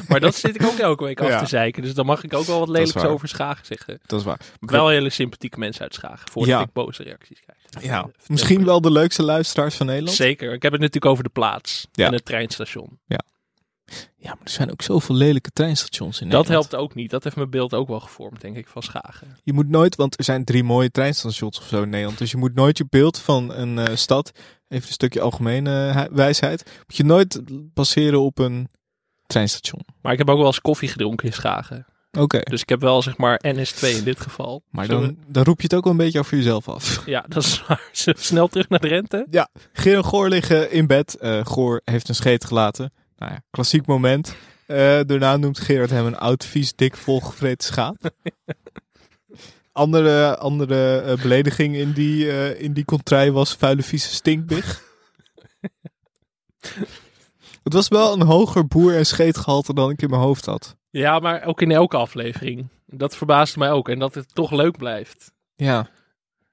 [0.08, 1.40] Maar dat zit ik ook elke week af Ja.
[1.40, 4.00] te zeiken, dus dan mag ik ook wel wat lelijks over Schagen zeggen.
[4.06, 4.40] Dat is waar.
[4.60, 6.62] Wel hele sympathieke mensen uit Schagen, voordat Ja.
[6.62, 7.84] ik boze reacties krijg.
[7.86, 10.16] Ja, misschien wel de leukste luisteraars van Nederland.
[10.18, 10.54] Zeker.
[10.54, 13.00] Ik heb het natuurlijk over de plaats en het treinstation.
[13.06, 13.20] Ja,
[14.22, 16.72] maar er zijn ook zoveel lelijke treinstations in Dat Nederland.
[16.72, 17.10] helpt ook niet.
[17.10, 19.38] Dat heeft mijn beeld ook wel gevormd, denk ik, van Schagen.
[19.44, 22.18] Je moet nooit, want er zijn drie mooie treinstations of zo in Nederland.
[22.18, 24.32] Dus je moet nooit je beeld van een eh, stad,
[24.68, 27.42] even een stukje algemene eh, wijsheid, moet je nooit
[27.74, 28.70] passeren op een
[29.28, 29.82] treinstation.
[30.02, 31.86] Maar ik heb ook wel eens koffie gedronken in Schagen.
[32.20, 34.64] Oké, Dus ik heb wel, zeg maar, NS2 in dit geval.
[34.70, 37.02] maar dan, dan roep je het ook wel een beetje over jezelf af.
[37.06, 37.90] Ja, dat is waar.
[37.92, 39.28] Snel terug naar de rente?
[39.74, 41.16] Geer en Goor liggen in bed.
[41.16, 42.92] Eh Goor heeft een scheet gelaten.
[43.22, 44.36] Nou ja, klassiek moment.
[44.66, 47.98] Eh, daarna noemt Gerard hem een oud, vies, dik, volgevreten schaap.
[49.72, 54.82] andere andere eh, belediging in die, eh, in die contrai was vuile, vieze stinkbig.
[57.64, 60.76] Het was wel een hoger boer- en scheetgehalte dan ik in mijn hoofd had.
[60.90, 62.68] Ja, maar ook in elke aflevering.
[62.86, 63.90] Dat verbaasde mij ook.
[63.90, 65.32] En dat het toch leuk blijft.
[65.56, 65.90] Ja,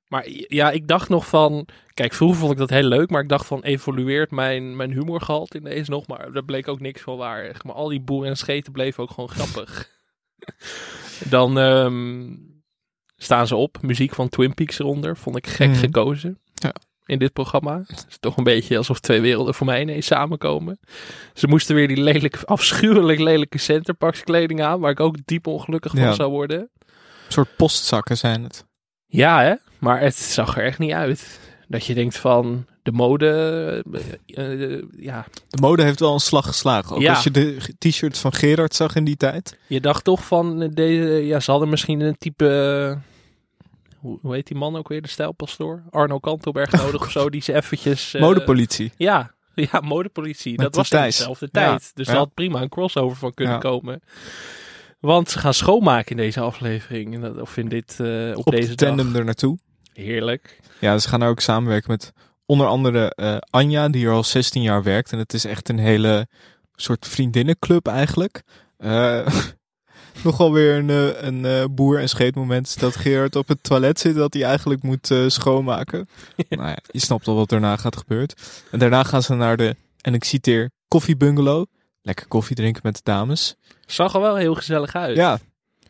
[0.08, 1.66] Maar ja, ik dacht nog van...
[1.94, 3.10] Kijk, vroeger vond ik dat heel leuk.
[3.10, 6.06] Maar ik dacht van, evolueert mijn, mijn humorgehalte in deze nog?
[6.06, 7.56] Maar daar bleek ook niks van waar.
[7.64, 9.90] Maar al die boeren en scheten bleven ook gewoon grappig.
[11.30, 12.26] Dan ehm,
[13.16, 13.78] staan ze op.
[13.82, 15.16] Muziek van Twin Peaks eronder.
[15.16, 15.78] Vond ik gek Mhm.
[15.78, 16.38] gekozen.
[16.54, 16.72] Ja.
[17.06, 17.82] In dit programma.
[17.86, 20.78] Het is toch een beetje alsof twee werelden voor mij ineens samenkomen.
[21.34, 24.80] Ze moesten weer die lelijke, afschuwelijk lelijke centerparks kleding aan.
[24.80, 26.12] Waar ik ook diep ongelukkig van Ja.
[26.12, 26.58] zou worden.
[26.60, 28.66] een soort postzakken zijn het.
[29.08, 29.54] Ja, hè?
[29.78, 31.40] Maar het zag er echt niet uit.
[31.68, 33.28] Dat je denkt van de mode.
[34.26, 36.96] eh, eh, ja, De mode heeft wel een slag geslagen.
[36.96, 37.14] Ook Ja.
[37.14, 39.58] als je de t-shirt van Gerard zag in die tijd.
[39.66, 41.02] je dacht toch van deze.
[41.26, 42.98] Ja, ze hadden misschien een type.
[43.98, 45.02] hoe, hoe heet die man ook weer?
[45.02, 45.82] De stijlpastoor?
[45.90, 47.30] Arno Kantelberg nodig of zo.
[47.30, 48.14] Die ze eventjes.
[48.14, 48.92] eh, Modepolitie.
[48.96, 50.52] Ja, ja, modepolitie.
[50.52, 51.90] Met dat was in dezelfde Ja, tijd.
[51.94, 52.14] Dus ja.
[52.14, 53.60] had prima een crossover van kunnen Ja.
[53.60, 54.00] komen.
[55.00, 57.38] Want ze gaan schoonmaken in deze aflevering.
[57.40, 59.16] Of in dit, eh, op, Op deze de tandem dag.
[59.16, 59.58] er naartoe.
[59.92, 60.60] Heerlijk.
[60.80, 62.12] Ja, ze gaan ook samenwerken met
[62.46, 65.12] onder andere eh, Anja, die er al 16 jaar werkt.
[65.12, 66.26] En het is echt een hele
[66.74, 68.42] soort vriendinnenclub eigenlijk.
[68.76, 69.26] Eh
[70.24, 74.42] Nogal weer een, een boer- en scheetmoment dat Gerard op het toilet zit dat hij
[74.44, 76.08] eigenlijk moet schoonmaken.
[76.48, 78.28] nou ja, je snapt al wat daarna gaat gebeuren.
[78.70, 81.66] En daarna gaan ze naar de, en ik citeer, koffiebungalow.
[82.02, 83.56] Lekker koffie drinken met de dames.
[83.92, 85.16] Zag er wel heel gezellig uit.
[85.16, 85.38] Ja,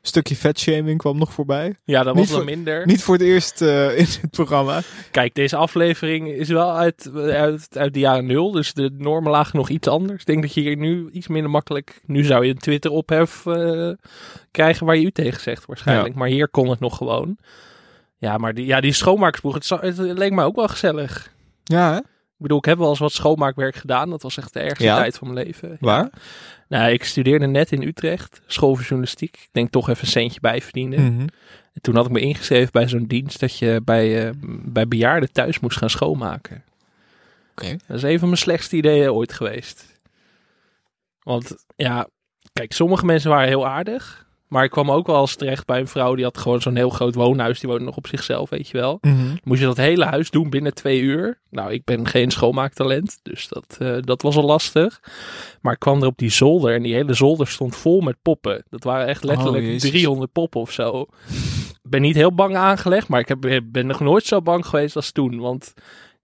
[0.03, 1.75] stukje vetshaming kwam nog voorbij.
[1.85, 2.87] Ja, dat Niet was wel voor- minder.
[2.87, 4.81] Niet voor het eerst eh, in het programma.
[5.11, 8.51] Kijk, deze aflevering is wel uit, uit, uit de jaren nul.
[8.51, 10.21] Dus de normen lagen nog iets anders.
[10.21, 12.01] Ik denk dat je hier nu iets minder makkelijk...
[12.07, 13.91] Nu zou je een Twitter-ophef eh,
[14.51, 16.15] krijgen waar je u tegen zegt waarschijnlijk.
[16.15, 17.39] Maar hier kon het nog gewoon.
[18.19, 21.33] Ja, maar die, ja, die schoonmakersboeg, het, het leek me ook wel gezellig.
[21.65, 21.99] Ja, hè?
[22.39, 24.11] Ik bedoel, ik heb wel eens wat schoonmaakwerk gedaan.
[24.11, 24.97] Dat was echt de ergste Ja?
[24.97, 25.77] tijd van mijn leven.
[25.81, 26.03] Waar?
[26.03, 26.11] Ja.
[26.69, 29.37] Nou, ik studeerde net in Utrecht, school voor journalistiek.
[29.37, 31.05] Ik denk toch even een centje bij verdienen.
[31.13, 31.21] Mhm.
[31.73, 34.33] En toen had ik me ingeschreven bij zo'n dienst dat je bij, eh,
[34.65, 36.65] bij bejaarden thuis moest gaan schoonmaken.
[37.51, 37.77] Oké.
[37.87, 40.01] Dat is een van mijn slechtste ideeën ooit geweest.
[41.23, 42.07] Want ja,
[42.53, 44.27] kijk, sommige mensen waren heel aardig.
[44.49, 46.91] Maar ik kwam ook wel eens terecht bij een vrouw die had gewoon zo'n heel
[46.91, 47.61] groot woonhuis.
[47.61, 48.99] Die woonde nog op zichzelf, weet je wel.
[49.01, 49.37] Mhm.
[49.45, 51.41] Moest je dat hele huis doen binnen twee uur.
[51.51, 55.01] Nou, ik ben geen schoonmaaktalent, dus dat, eh, dat was al lastig.
[55.61, 58.65] Maar ik kwam er op die zolder en die hele zolder stond vol met poppen.
[58.71, 59.91] Dat waren echt letterlijk Oh, Jezus.
[59.91, 61.07] 300 poppen of zo.
[61.83, 64.97] Ik ben niet heel bang aangelegd, maar ik heb, ben nog nooit zo bang geweest
[64.97, 65.41] als toen.
[65.41, 65.75] Want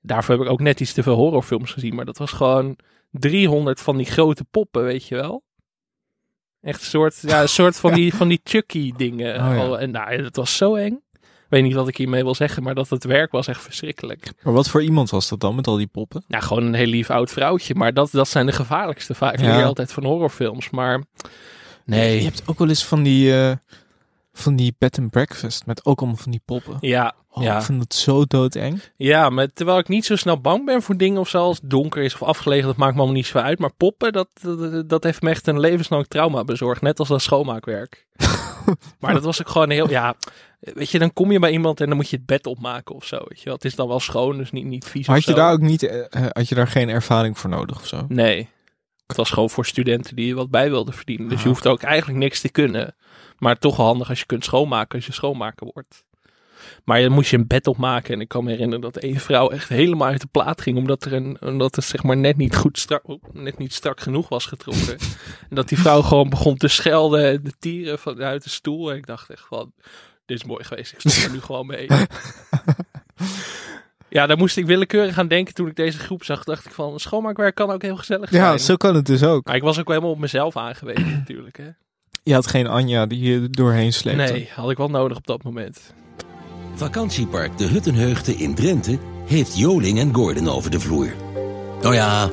[0.00, 1.94] daarvoor heb ik ook net iets te veel horrorfilms gezien.
[1.94, 2.76] Maar dat was gewoon
[3.10, 5.42] 300 van die grote poppen, weet je wel.
[6.64, 9.34] Echt een soort, ja, een soort van die, van die Chucky dingen.
[9.34, 9.76] Oh, ja.
[9.78, 11.02] En nou, dat was zo eng.
[11.22, 14.32] Ik weet niet wat ik hiermee wil zeggen, maar dat het werk was echt verschrikkelijk.
[14.42, 16.24] Maar wat voor iemand was dat dan met al die poppen?
[16.28, 17.74] Ja, gewoon een heel lief oud vrouwtje.
[17.74, 19.40] Maar dat, dat zijn de gevaarlijkste vaak.
[19.40, 19.62] Ja.
[19.62, 20.70] altijd van horrorfilms.
[20.70, 21.02] Maar
[21.84, 22.16] nee.
[22.16, 23.52] Je hebt ook wel eens van die, eh,
[24.36, 26.76] van die bed and breakfast met ook allemaal van die poppen.
[26.80, 27.56] Ja, Oh, ja.
[27.56, 28.80] Ik vind dat zo doodeng.
[28.96, 31.70] ja, maar terwijl ik niet zo snel bang ben voor dingen of zo, als het
[31.70, 33.58] donker is of afgelegen, dat maakt me allemaal niet zo uit.
[33.58, 36.82] Maar poppen, dat, dat, dat heeft me echt een levenslang trauma bezorgd.
[36.82, 38.06] Net als dat schoonmaakwerk.
[39.00, 40.14] maar dat was ook gewoon heel, ja,
[40.60, 43.04] weet je, dan kom je bij iemand en dan moet je het bed opmaken of
[43.04, 43.16] zo.
[43.28, 43.54] Weet je wel.
[43.54, 45.82] Het is dan wel schoon, dus niet, niet vies Maar had je daar ook niet,
[45.82, 48.04] eh, eh, had je daar geen ervaring voor nodig of zo?
[48.08, 48.48] Nee.
[49.06, 51.28] Het was gewoon voor studenten die er wat bij wilden verdienen.
[51.28, 51.50] Dus je Ah.
[51.52, 52.94] hoeft ook eigenlijk niks te kunnen.
[53.44, 56.04] Maar toch wel handig als je kunt schoonmaken als je schoonmaker wordt.
[56.84, 58.14] Maar dan moest je een bed opmaken.
[58.14, 60.76] En ik kan me herinneren dat één vrouw echt helemaal uit de plaat ging.
[60.76, 63.02] Omdat, er een, omdat het zeg maar net niet goed strak,
[63.32, 64.98] net niet strak genoeg was getrokken.
[65.50, 67.24] en dat die vrouw gewoon begon te schelden.
[67.24, 68.90] en De tieren vanuit de stoel.
[68.90, 69.72] En ik dacht echt van,
[70.24, 70.92] dit is mooi geweest.
[70.92, 71.86] Ik stop er nu gewoon mee.
[74.08, 76.44] Ja, daar moest ik willekeurig aan denken toen ik deze groep zag.
[76.44, 78.42] Dacht ik van, schoonmaakwerk kan ook heel gezellig zijn.
[78.42, 79.46] Ja, zo kan het dus ook.
[79.46, 81.56] Maar ik was ook helemaal op mezelf aangewezen natuurlijk.
[81.56, 81.68] Hè?
[82.26, 84.32] Je had geen Anja die je doorheen sleepte.
[84.32, 85.80] Nee, had ik wel nodig op dat moment.
[86.74, 91.14] Vakantiepark De Huttenheugde in Drenthe heeft Joling en Gordon over de vloer.
[91.82, 92.30] Nou ja,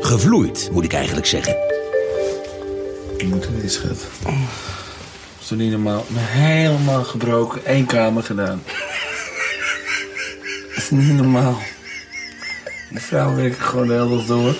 [0.00, 1.56] gevloeid moet ik eigenlijk zeggen.
[3.24, 4.06] Moet er weer, schat.
[4.22, 4.32] Dat
[5.40, 6.04] is toch niet normaal?
[6.12, 7.64] Helemaal gebroken.
[7.64, 8.62] één kamer gedaan.
[10.68, 11.58] Dat is niet normaal.
[12.90, 14.56] De vrouw werkt gewoon de hele dag door.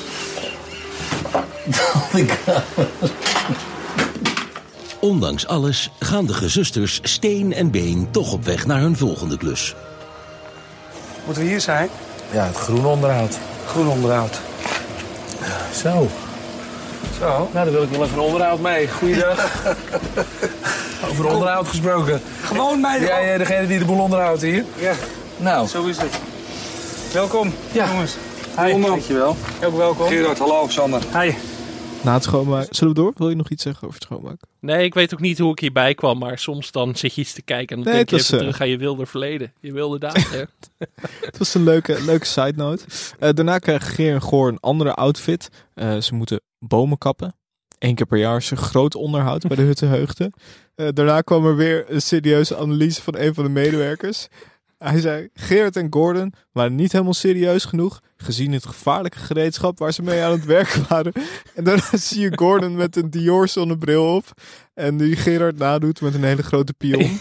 [1.95, 3.13] Al die kamers.
[5.09, 9.75] Ondanks alles gaan de gezusters Steen en Been toch op weg naar hun volgende klus.
[11.25, 11.89] Moeten we hier zijn?
[12.33, 13.39] Ja, het groen onderhoud.
[13.67, 14.41] Groen onderhoud.
[15.83, 16.09] Zo.
[17.19, 18.89] Zo, nou dan wil ik wel even een onderhoud mee.
[18.89, 19.51] Goeiedag.
[21.11, 22.21] Over onderhoud gesproken.
[22.43, 23.01] Gewoon mij.
[23.01, 24.65] Ja, jij degene die de boel onderhoudt hier?
[24.79, 24.93] Ja,
[25.37, 25.67] Nou.
[25.69, 26.13] zo is het.
[27.13, 27.87] Welkom, Ja.
[27.91, 28.15] jongens.
[28.61, 28.81] Hi.
[28.81, 29.37] Dankjewel.
[29.65, 30.07] Ook welkom.
[30.09, 31.03] Gerard, hallo Sander.
[31.21, 31.33] Hi.
[32.03, 32.75] Na het schoonmaken.
[32.75, 33.13] Zullen we door?
[33.17, 34.49] Wil je nog iets zeggen over het schoonmaken?
[34.61, 36.19] Nee, ik weet ook niet hoe ik hierbij kwam.
[36.19, 37.77] Maar soms dan zit je iets te kijken.
[37.77, 39.53] En dan Nee, denk je het was, even eh, terug aan je wilde verleden.
[39.61, 40.49] Je wilde dagen.
[41.21, 42.85] Het was een leuke, leuke side note.
[43.19, 45.49] Eh, daarna krijgen Geer en Goor een andere outfit.
[45.75, 47.35] Eh, ze moeten bomen kappen.
[47.79, 50.33] Eén keer per jaar is er groot onderhoud bij de Huttenheugden.
[50.75, 54.29] Eh daarna kwam er weer een serieuze analyse van een van de medewerkers.
[54.79, 59.93] Hij zei, Geert en Gordon waren niet helemaal serieus genoeg, gezien het gevaarlijke gereedschap waar
[59.93, 61.13] ze mee aan het werk waren.
[61.55, 64.25] En daarna zie je Gordon met een Dior zonnebril op
[64.75, 67.19] en die Gerard nadoet met een hele grote pion.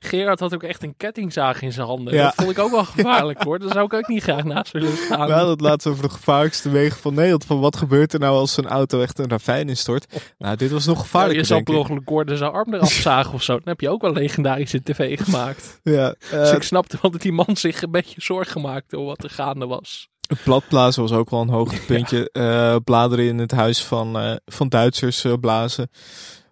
[0.00, 2.14] Gerard had ook echt een kettingzaag in zijn handen.
[2.14, 2.24] Ja.
[2.24, 3.58] Dat vond ik ook wel gevaarlijk hoor.
[3.58, 5.26] Daar zou ik ook niet graag naast willen staan.
[5.26, 7.44] We hadden het laatst over de gevaarlijkste wegen van Nederland.
[7.44, 10.06] Van wat gebeurt er nou als een auto echt een ravijn instort?
[10.38, 13.42] Nou, dit was nog Ja, gevaarlijker, je denk per Gordon zijn arm eraf zagen of
[13.42, 13.52] zo.
[13.52, 15.80] Dan heb je ook wel legendarische tv gemaakt.
[15.82, 19.08] Ja, eh, Dus ik snapte wel dat die man zich een beetje zorgen maakte over
[19.08, 20.08] wat er gaande was.
[20.28, 22.30] het platblazen was ook wel een hoogtepuntje.
[22.32, 25.90] Eh, bladeren in het huis van, eh, van Duitsers eh, blazen.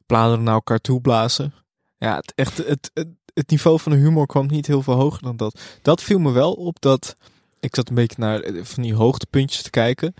[0.06, 1.54] Bladeren naar elkaar toe blazen.
[1.98, 5.22] Ja, het, echt, het, het, het niveau van de humor kwam niet heel veel hoger
[5.22, 5.60] dan dat.
[5.82, 7.16] Dat viel me wel op dat...
[7.60, 10.14] Ik zat een beetje naar eh, van die hoogtepuntjes te kijken.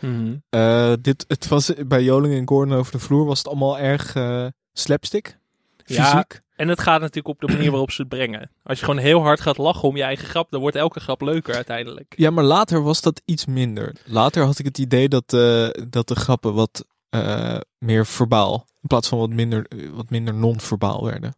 [0.48, 4.14] Eh, dit, het was bij Joling en Gordon over de vloer was het allemaal erg
[4.14, 5.38] eh, slapstick.
[5.84, 6.04] Ja.
[6.04, 6.40] Fysiek.
[6.56, 8.50] En het gaat natuurlijk op de manier waarop ze het brengen.
[8.62, 11.20] Als je gewoon heel hard gaat lachen om je eigen grap, dan wordt elke grap
[11.20, 12.14] leuker uiteindelijk.
[12.16, 13.94] Ja, maar later was dat iets minder.
[14.04, 18.88] Later had ik het idee dat, eh, dat de grappen wat eh, meer verbaal, in
[18.88, 21.34] plaats van wat minder, eh, wat minder non-verbaal werden.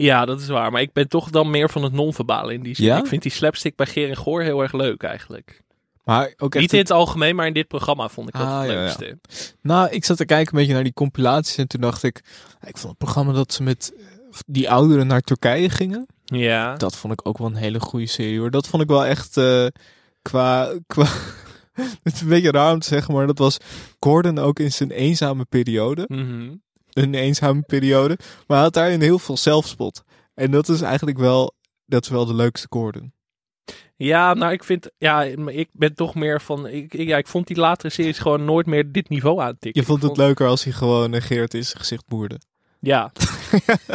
[0.00, 0.72] Ja, dat is waar.
[0.72, 2.86] Maar ik ben toch dan meer van het non-verbale in die zin.
[2.86, 2.98] Ja?
[2.98, 5.62] Ik vind die slapstick bij Geer en Goor heel erg leuk eigenlijk.
[6.04, 8.66] Maar ook Niet in het algemeen, maar in dit programma vond ik dat Ah, het
[8.70, 8.80] ja, ja.
[8.80, 9.18] leukste.
[9.62, 12.16] Nou, ik zat te kijken een beetje naar die compilaties en toen dacht ik,
[12.66, 14.04] ik vond het programma dat ze met eh,
[14.46, 16.74] die ouderen naar Turkije gingen, Ja.
[16.76, 18.50] dat vond ik ook wel een hele goede serie hoor.
[18.50, 19.66] Dat vond ik wel echt eh,
[20.22, 21.04] qua, qua
[22.02, 23.56] het is een beetje raar om te zeggen, maar dat was
[24.00, 26.04] Gordon ook in zijn eenzame periode.
[26.08, 26.50] Mhm.
[26.92, 28.18] Een eenzame periode.
[28.46, 30.02] Maar hij had daarin heel veel zelfspot.
[30.34, 31.54] En dat is eigenlijk wel,
[31.86, 33.12] dat is wel de leukste Gordon.
[33.96, 37.46] Ja, nou, ik vind, ja, ik ben toch meer van, ik, ik- ja, ik vond
[37.46, 39.80] die latere series gewoon nooit meer dit niveau aantikken.
[39.80, 42.40] Je vond het leuker als hij gewoon Geert in zijn gezicht boerde.
[42.80, 43.12] Ja,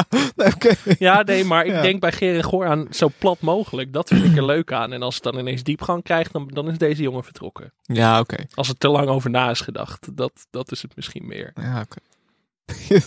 [0.99, 1.81] ja, nee, maar ik Ja.
[1.81, 3.93] denk bij Geer en Goor aan zo plat mogelijk.
[3.93, 4.93] Dat vind ik er leuk aan.
[4.93, 7.73] En als het dan ineens diepgang krijgt, dan, dan is deze jongen vertrokken.
[7.81, 8.35] Ja, oké.
[8.53, 11.51] Als er te lang over na is gedacht, dat, dat is het misschien meer.
[11.55, 11.97] Ja, oké.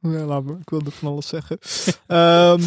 [0.00, 0.58] ja, laat maar.
[0.58, 1.58] Ik wilde van alles zeggen.
[2.06, 2.62] Ehm,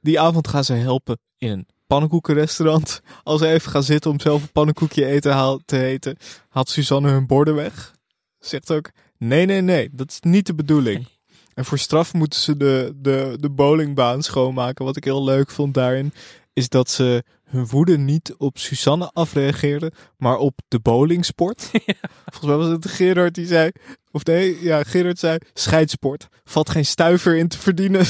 [0.00, 3.00] die avond gaan ze helpen in een pannenkoekenrestaurant.
[3.22, 6.16] Als ze even gaan zitten om zelf een pannenkoekje eten te eten,
[6.48, 7.94] had Suzanne hun borden weg.
[8.38, 8.90] Zegt ook,
[9.22, 9.88] Nee, nee, nee.
[9.92, 11.06] Dat is niet de bedoeling.
[11.54, 14.84] En voor straf moeten ze de, de, de bowlingbaan schoonmaken.
[14.84, 16.12] Wat ik heel leuk vond daarin,
[16.52, 21.70] is dat ze hun woede niet op Susanne afreageerden, maar op de bowlingsport.
[22.32, 23.70] Volgens mij was het Gerard die zei,
[24.10, 26.28] of nee, ja, Gerard zei, scheidsport.
[26.44, 28.06] Valt geen stuiver in te verdienen.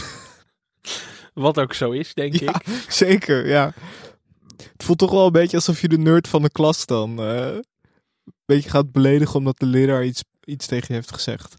[1.35, 2.55] Wat ook zo is, denk Ja.
[2.55, 2.85] ik.
[2.89, 3.73] Zeker, ja.
[4.57, 7.47] Het voelt toch wel een beetje alsof je de nerd van de klas dan eh,
[7.55, 7.65] een
[8.45, 11.55] beetje gaat beledigen omdat de leraar iets, iets tegen je heeft gezegd.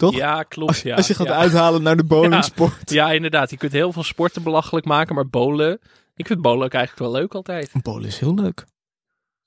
[0.00, 0.14] Toch?
[0.14, 0.70] Ja, klopt.
[0.70, 0.96] als, ja.
[0.96, 1.36] als je gaat ja.
[1.36, 2.90] uithalen naar de bowlingsport.
[2.90, 3.50] Ja, inderdaad.
[3.50, 5.80] Je kunt heel veel sporten belachelijk maken, maar bowlen...
[6.16, 7.70] Ik vind bowlen ook eigenlijk wel leuk altijd.
[7.82, 8.64] Bowlen is heel leuk.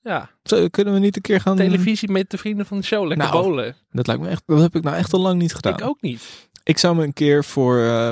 [0.00, 1.56] Ja, Zo, kunnen we niet een keer gaan...
[1.56, 3.06] televisie met de vrienden van de show.
[3.06, 3.76] Lekker Nou, bowlen.
[3.90, 4.42] Dat lijkt me echt...
[4.46, 5.72] Dat heb ik nou echt al lang niet gedaan.
[5.72, 6.48] Ik ook niet.
[6.62, 7.78] Ik zou me een keer voor...
[7.78, 8.10] eh,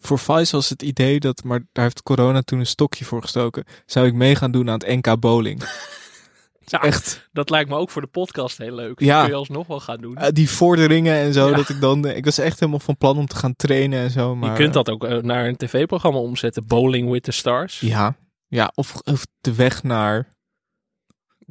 [0.00, 1.44] voor Vice was het idee dat...
[1.44, 3.64] Maar daar heeft corona toen een stokje voor gestoken.
[3.86, 5.62] Zou ik mee gaan doen aan het NK bowling.
[6.64, 7.28] Ja, Echt.
[7.32, 9.00] Dat lijkt me ook voor de podcast heel leuk.
[9.00, 9.14] Ja.
[9.14, 10.16] Dat kun je alsnog wel gaan doen.
[10.16, 11.48] eh, die vorderingen en zo.
[11.50, 11.56] Ja.
[11.56, 12.04] Dat ik dan...
[12.06, 14.36] Ik was echt helemaal van plan om te gaan trainen en zo.
[14.36, 16.66] Maar, je kunt dat ook eh, naar een tv-programma omzetten.
[16.66, 17.80] Bowling with the Stars.
[17.80, 18.16] Ja.
[18.48, 20.32] Ja, of, of de weg naar...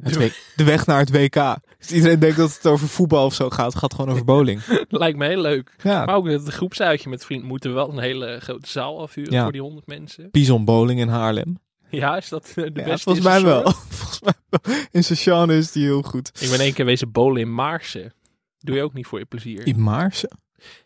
[0.02, 1.56] Het De- weg naar het WK.
[1.78, 3.66] Dus iedereen denkt dat het over voetbal of zo gaat.
[3.72, 4.60] Het gaat gewoon over bowling.
[4.88, 5.74] lijkt me heel leuk.
[5.82, 6.04] Ja.
[6.04, 9.42] Maar ook het groepsuitje met vrienden moeten we wel een hele grote zaal afhuren Ja.
[9.42, 10.28] voor die 100 mensen.
[10.30, 11.58] Bison Bowling in Haarlem.
[11.90, 13.62] Ja, is dat eh, de Ja, beste volgens mij wel.
[14.92, 16.30] In Sechane is die heel goed.
[16.40, 18.12] Ik ben één keer wezen bowlen in Maarsen.
[18.58, 19.66] Doe je ook niet voor je plezier.
[19.66, 20.38] In Maarsen?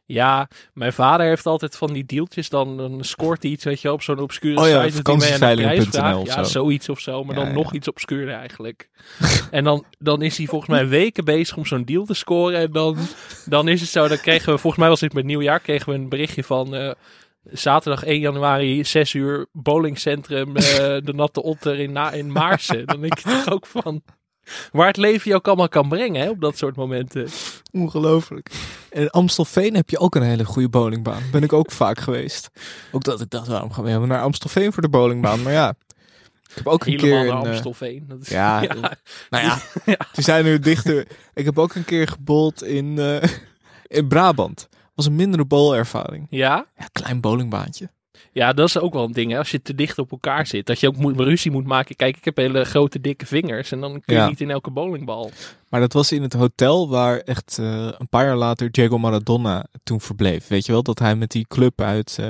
[0.04, 2.48] Ja, mijn vader heeft altijd van die deeltjes.
[2.48, 5.02] Dan, dan scoort hij iets, weet je, wel, op zo'n obscure Oh ja, site.
[5.02, 6.26] dat hij aan de prijs vraagt.
[6.26, 6.50] Ja, zo.
[6.50, 7.24] zoiets of zo.
[7.24, 7.56] Maar Ja, dan ja.
[7.56, 8.88] nog iets obscuurder eigenlijk.
[9.50, 12.60] en dan, dan is hij volgens mij weken bezig om zo'n deal te scoren.
[12.60, 12.96] En dan,
[13.44, 15.94] dan is het zo, dan kregen we, volgens mij was dit met nieuwjaar, kregen we
[15.98, 16.74] een berichtje van...
[16.74, 16.90] eh,
[17.52, 20.64] Zaterdag 1 januari, 6 uur, bowlingcentrum, eh,
[21.08, 22.86] de Natte Otter in, Na in Maarsen.
[22.86, 24.02] Dan denk je toch ook van,
[24.72, 27.28] waar het leven je ook allemaal kan brengen hè, op dat soort momenten.
[27.72, 28.50] Ongelooflijk.
[28.90, 31.22] En Amstelveen heb je ook een hele goede bowlingbaan.
[31.32, 32.50] Ben ik ook vaak geweest.
[32.92, 35.42] Ook dat ik dacht, waarom gaan we helemaal naar Amstelveen voor de bowlingbaan?
[35.42, 35.74] Maar ja,
[36.48, 37.32] ik heb ook een Helemaal keer...
[37.32, 38.04] naar Een, eh, Amstelveen.
[38.08, 38.74] Dat is, ja, ja,
[39.30, 39.58] nou ja,
[40.12, 41.06] die zijn nu dichter.
[41.34, 43.30] Ik heb ook een keer gebold in, eh,
[43.86, 44.68] in Brabant.
[44.98, 46.26] Was een mindere bowlervaring.
[46.30, 46.66] ja?
[46.76, 47.90] Ja, klein bowlingbaantje.
[48.32, 49.30] Ja, dat is ook wel een ding.
[49.30, 49.38] Hè?
[49.38, 50.66] Als je te dicht op elkaar zit.
[50.66, 51.96] Dat je ook moet, ruzie moet maken.
[51.96, 53.72] Kijk, ik heb hele grote dikke vingers.
[53.72, 54.28] En dan kun je Ja.
[54.28, 55.30] niet in elke bowlingbal.
[55.68, 59.66] Maar dat was in het hotel waar echt eh, een paar jaar later Diego Maradona
[59.82, 60.46] toen verbleef.
[60.48, 62.28] Weet je wel, dat hij met die club uit, eh,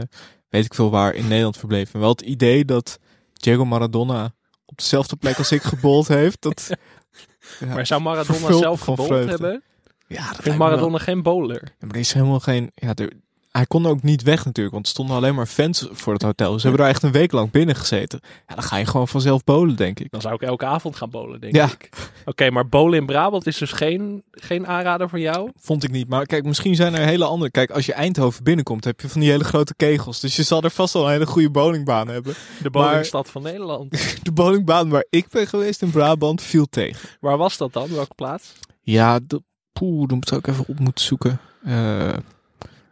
[0.49, 1.95] weet ik veel waar, in Nederland verbleef.
[1.95, 2.99] En wel het idee dat
[3.33, 4.35] Diego Maradona
[4.67, 6.43] op dezelfde plek als ik gebold heeft.
[6.43, 6.69] Dat,
[7.61, 9.63] ja, Maar zou Maradona zelf gebold hebben?
[10.09, 10.57] Ja, dat wel.
[10.57, 11.63] Maradona geen bowler?
[11.65, 12.71] Ja, maar er is helemaal geen...
[12.75, 13.13] Ja, er,
[13.49, 16.59] hij kon ook niet weg natuurlijk, want er stonden alleen maar fans voor het hotel.
[16.59, 18.21] Ze hebben er echt een week lang binnen gezeten.
[18.47, 20.11] Ja, dan ga je gewoon vanzelf bowlen, denk ik.
[20.11, 21.65] Dan zou ik elke avond gaan bowlen, denk Ja.
[21.65, 21.89] ik.
[22.25, 25.51] Oké, maar bowlen in Brabant is dus geen, geen aanrader voor jou?
[25.57, 26.09] Vond ik niet.
[26.09, 27.51] Maar kijk, misschien zijn er hele andere...
[27.51, 30.21] Kijk, als je Eindhoven binnenkomt, heb je van die hele grote kegels.
[30.21, 32.35] Dus je zal er vast wel een hele goede bowlingbaan hebben.
[32.63, 33.91] De bowlingstad van Nederland.
[34.25, 37.09] De bowlingbaan waar ik ben geweest in Brabant viel tegen.
[37.21, 37.89] Waar was dat dan?
[37.95, 38.53] Welke plaats?
[38.83, 39.43] Ja, de,
[39.79, 41.41] poeh, dan zou ik even op moeten zoeken.
[41.65, 42.13] Eh,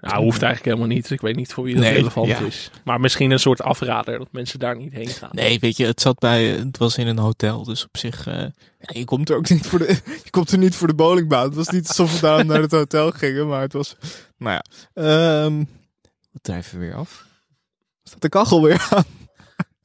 [0.01, 1.11] Nou, hoeft eigenlijk helemaal niet.
[1.11, 2.39] Ik weet niet voor wie dat Nee, relevant ja.
[2.39, 2.71] is.
[2.85, 5.29] Maar misschien een soort afrader dat mensen daar niet heen gaan.
[5.33, 6.45] nee, weet je, het zat bij...
[6.47, 8.27] Het was in een hotel, dus op zich...
[8.27, 8.35] eh,
[8.79, 10.01] ja, je komt er ook niet voor de...
[10.25, 11.45] Je komt er niet voor de bowlingbaan.
[11.45, 13.97] Het was niet alsof we daarom naar het hotel gingen, maar het was...
[14.39, 14.65] Nou ja.
[15.03, 15.57] ehm
[16.33, 17.27] wat drijven we weer af?
[18.03, 19.05] Staat de kachel weer aan?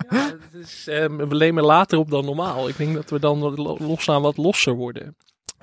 [0.09, 2.67] Ja, het is, ehm, we nemen later op dan normaal.
[2.67, 5.15] Ik denk dat we dan wat lo- losaan wat losser worden.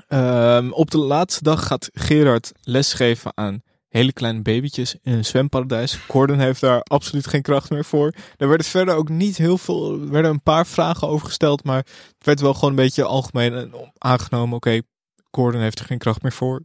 [0.09, 5.95] Ehm, op de laatste dag gaat Gerard lesgeven aan hele kleine babytjes in een zwemparadijs.
[5.95, 8.13] Gordon heeft daar absoluut geen kracht meer voor.
[8.37, 11.77] Er werden verder ook niet heel veel, er werden een paar vragen over gesteld, maar
[11.77, 14.57] het werd wel gewoon een beetje algemeen aangenomen.
[14.57, 14.81] Oké,
[15.31, 16.63] Gordon heeft er geen kracht meer voor.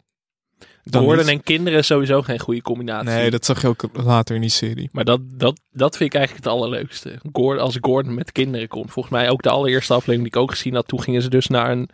[0.84, 1.28] Dan niet.
[1.28, 3.10] en kinderen is sowieso geen goede combinatie.
[3.10, 4.90] Nee, dat zag je ook later in die serie.
[4.92, 7.20] Maar dat, dat, dat vind ik eigenlijk het allerleukste.
[7.34, 8.92] Gordon, als Gordon met kinderen komt.
[8.92, 10.88] Volgens mij ook de allereerste aflevering die ik ook gezien had.
[10.88, 11.90] Toen gingen ze dus naar een...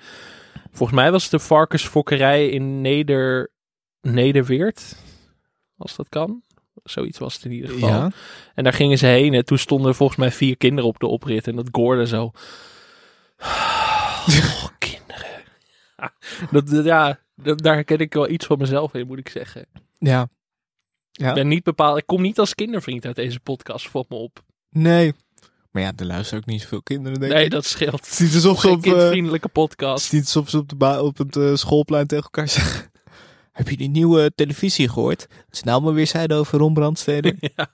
[0.79, 3.51] Volgens mij was het de varkensfokkerij in Neder,
[4.01, 4.95] Nederweert.
[5.77, 6.43] Als dat kan.
[6.83, 7.89] Zoiets was het in ieder geval.
[7.89, 8.11] Ja.
[8.55, 9.33] En daar gingen ze heen.
[9.33, 11.47] En toen stonden er volgens mij vier kinderen op de oprit.
[11.47, 12.23] En dat Gordon zo...
[14.27, 15.43] Oh, kinderen.
[16.51, 19.65] Dat, dat- ja, dat- daar herken ik wel iets van mezelf in, moet ik zeggen.
[19.97, 20.29] Ja.
[21.11, 21.27] Ja.
[21.29, 21.97] Ik ben niet bepaald...
[21.97, 24.43] Ik kom niet als kindervriend uit deze podcast, valt me op.
[24.69, 25.13] Nee.
[25.71, 27.51] Maar ja, er luisteren ook niet zoveel kinderen, denk Nee, ik.
[27.51, 28.05] dat scheelt.
[28.05, 30.05] Het is niet alsof ze op, eh, kindvriendelijke Het podcast.
[30.05, 32.91] is niet alsof ze op, de op het eh, schoolplein tegen elkaar zeggen.
[33.51, 35.21] Heb je die nieuwe televisie gehoord?
[35.21, 37.35] Het is nou maar weer zeiden over Ron Brandstede.
[37.55, 37.67] Ja,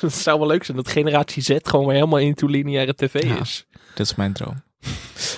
[0.00, 3.40] dat zou wel leuk zijn dat generatie Z gewoon weer helemaal into lineaire tv Ja.
[3.40, 3.66] is.
[3.94, 4.62] Dat is mijn droom.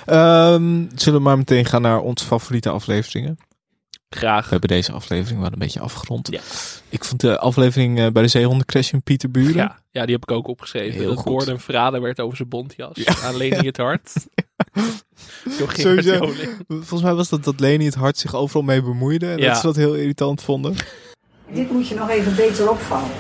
[0.07, 3.39] Ehm, zullen we maar meteen gaan naar onze favoriete afleveringen?
[4.15, 4.45] Graag.
[4.45, 6.29] We hebben deze aflevering wel een beetje afgerond.
[6.31, 6.41] Ja.
[6.89, 9.55] Ik vond de aflevering eh, bij de Zeehondencrash in Pieterburen.
[9.57, 10.99] Ja, ja, die heb ik ook opgeschreven.
[11.01, 11.27] Heel dat goed.
[11.33, 13.23] Gordon verraden werd over zijn bontjas.
[13.25, 14.13] Aan Leni het hart.
[15.77, 16.33] Sowieso.
[16.69, 19.31] Volgens mij was dat dat Leni het hart zich overal mee bemoeide.
[19.31, 19.49] En Ja.
[19.49, 20.75] dat ze dat heel irritant vonden.
[21.53, 23.11] Dit moet je nog even beter opvouwen.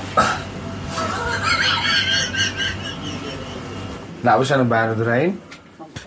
[4.20, 5.40] Nou, we zijn er bijna doorheen.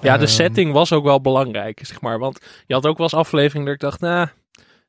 [0.02, 0.34] Ja, de Ehm.
[0.34, 2.20] setting was ook wel belangrijk, zeg maar.
[2.20, 4.28] Want je had ook wel eens aflevering dat ik dacht, nou,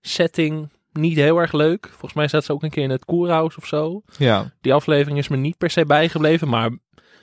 [0.01, 1.87] setting niet heel erg leuk.
[1.89, 4.03] Volgens mij zat ze ook een keer in het koerhuis of zo.
[4.17, 6.71] Ja, Die aflevering is me niet per se bijgebleven, maar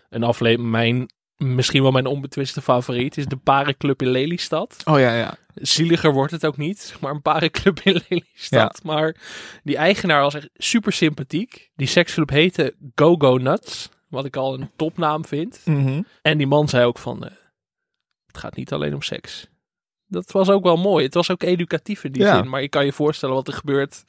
[0.10, 4.82] een aflevering, mijn, misschien wel mijn onbetwiste favoriet, is de Parenclub in Lelystad.
[4.86, 5.36] oh ja, ja.
[5.56, 8.84] Zieliger wordt het ook niet, zeg maar een parenclub in Lelystad.
[8.84, 9.16] Maar
[9.64, 11.72] die eigenaar was echt super sympathiek.
[11.76, 15.62] Die seksclub heette Go Go Nuts, wat ik al een topnaam vind.
[15.66, 16.02] Mhm.
[16.22, 17.32] En die man zei ook van, eh,
[18.28, 19.48] het gaat niet alleen om seks.
[20.08, 21.06] Dat was ook wel mooi.
[21.06, 22.36] Het was ook educatief in die Ja.
[22.36, 22.50] zin.
[22.50, 24.04] Maar je kan je voorstellen wat er gebeurt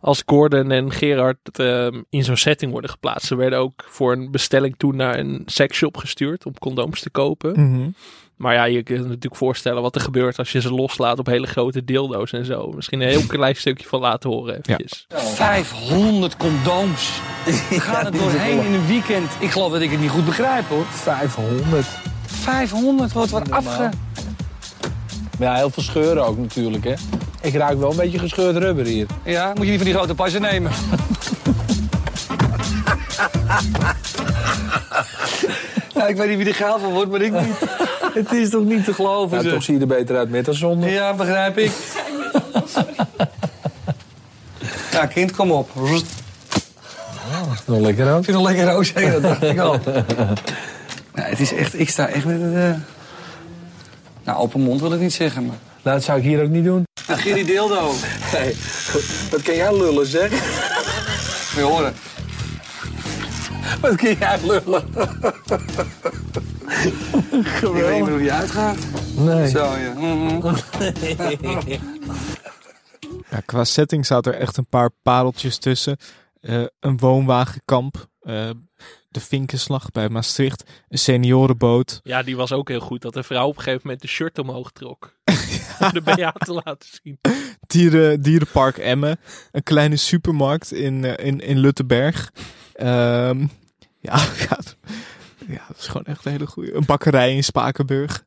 [0.00, 3.26] als Gordon en Gerard eh, in zo'n setting worden geplaatst.
[3.26, 7.52] Ze werden ook voor een bestelling toen naar een seksshop gestuurd om condooms te kopen.
[7.70, 7.88] Mhm.
[8.36, 11.26] Maar ja, je kunt je natuurlijk voorstellen wat er gebeurt als je ze loslaat op
[11.26, 12.72] hele grote dildo's en zo.
[12.72, 15.06] Misschien een heel klein stukje van laten horen eventjes.
[15.08, 17.20] 500 condooms.
[17.70, 19.30] We gaan er doorheen in een weekend.
[19.38, 20.84] Ik geloof dat ik het niet goed begrijp hoor.
[20.84, 21.86] 500.
[22.26, 23.90] 500 wordt wat afge...
[25.40, 26.94] Maar ja, heel veel scheuren ook natuurlijk, hè.
[27.40, 29.06] Ik ruik wel een beetje gescheurd rubber hier.
[29.24, 30.72] Ja, moet je niet van die grote passen nemen.
[35.94, 37.58] ja, ik weet niet wie er gehaald van wordt, maar ik niet.
[38.14, 39.42] Het is toch niet te geloven.
[39.42, 40.90] Ja, toch zie je er beter uit met dan zonder.
[40.90, 41.72] Ja, begrijp ik.
[44.92, 45.70] Ja, kind, kom op.
[47.66, 48.18] Nog lekker ook.
[48.18, 49.80] Ik vind het lekker roos, dat dacht ik al.
[51.14, 52.56] Ja, het is echt, ik sta echt met een...
[52.56, 52.74] eh,
[54.24, 55.56] Nou, open mond wil ik niet zeggen, maar...
[55.82, 56.84] Nou, dat zou ik hier ook niet doen.
[57.06, 57.90] Nou, Giri Dildo.
[57.94, 58.54] Hey,
[59.30, 60.30] wat kan jij lullen, zeg?
[61.54, 61.94] Wil je horen?
[63.80, 64.84] Wat kan jij lullen?
[67.30, 68.76] Ik weet niet meer hoe die uitgaat.
[69.16, 69.48] Nee.
[69.48, 69.94] Zo, ja.
[73.30, 75.96] Ja, qua setting zaten er echt een paar pareltjes tussen.
[76.40, 78.06] Eh, een woonwagenkamp.
[78.20, 78.50] eh,
[79.10, 80.70] de Vinkenslag bij Maastricht.
[80.88, 82.00] Een seniorenboot.
[82.02, 83.02] Ja, die was ook heel goed.
[83.02, 85.18] Dat de vrouw op een gegeven moment de shirt omhoog trok.
[85.80, 87.18] Om de BH te laten zien.
[87.66, 89.20] Dieren, dierenpark Emmen.
[89.50, 92.32] Een kleine supermarkt in, eh, in, in Luttenberg.
[92.72, 93.46] Ehm,
[93.98, 94.16] ja,
[94.48, 94.58] ja,
[95.46, 96.74] ja, dat is gewoon echt een hele goede.
[96.74, 98.24] Een bakkerij in Spakenburg.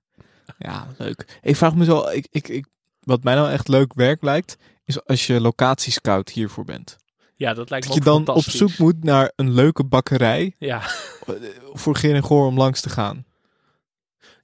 [0.57, 1.39] Ja, leuk.
[1.41, 2.65] Ik vraag me zo, ik, ik, ik,
[2.99, 6.97] wat mij nou echt leuk werk lijkt, is als je locatiescout hiervoor bent.
[7.44, 10.82] Ja, dat lijkt me Dat je dan op zoek moet naar een leuke bakkerij Ja.
[11.82, 13.26] voor Geer en Goor om langs te gaan.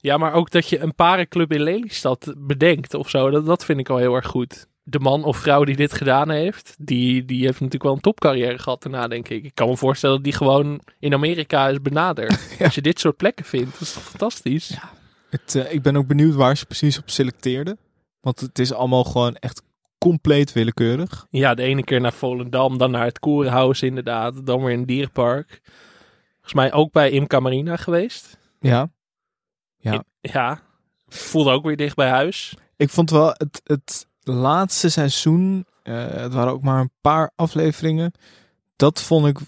[0.00, 3.30] ja, maar ook dat je een parenclub in Lelystad bedenkt of zo.
[3.30, 4.66] Dat, dat vind ik al heel erg goed.
[4.82, 8.58] De man of vrouw die dit gedaan heeft, die, die heeft natuurlijk wel een topcarrière
[8.58, 9.44] gehad daarna, denk ik.
[9.44, 12.38] Ik kan me voorstellen dat die gewoon in Amerika is benaderd.
[12.64, 14.78] Als je dit soort plekken vindt, dat is toch fantastisch?
[15.30, 17.78] Het, eh, ik ben ook benieuwd waar ze precies op selecteerden.
[18.20, 19.62] Want het is allemaal gewoon echt
[20.04, 21.26] compleet willekeurig.
[21.30, 24.46] Ja, de ene keer naar Volendam, dan naar het Koerenhuis inderdaad.
[24.46, 25.60] Dan weer in het dierenpark.
[26.32, 28.38] Volgens mij ook bij Imca Marina geweest.
[28.60, 28.90] Ja.
[29.76, 30.04] Ja.
[30.20, 30.60] Ja,
[31.08, 32.56] voelde ook weer dicht bij huis.
[32.76, 38.12] Ik vond wel het, het laatste seizoen, eh, het waren ook maar een paar afleveringen.
[38.76, 39.38] Dat vond ik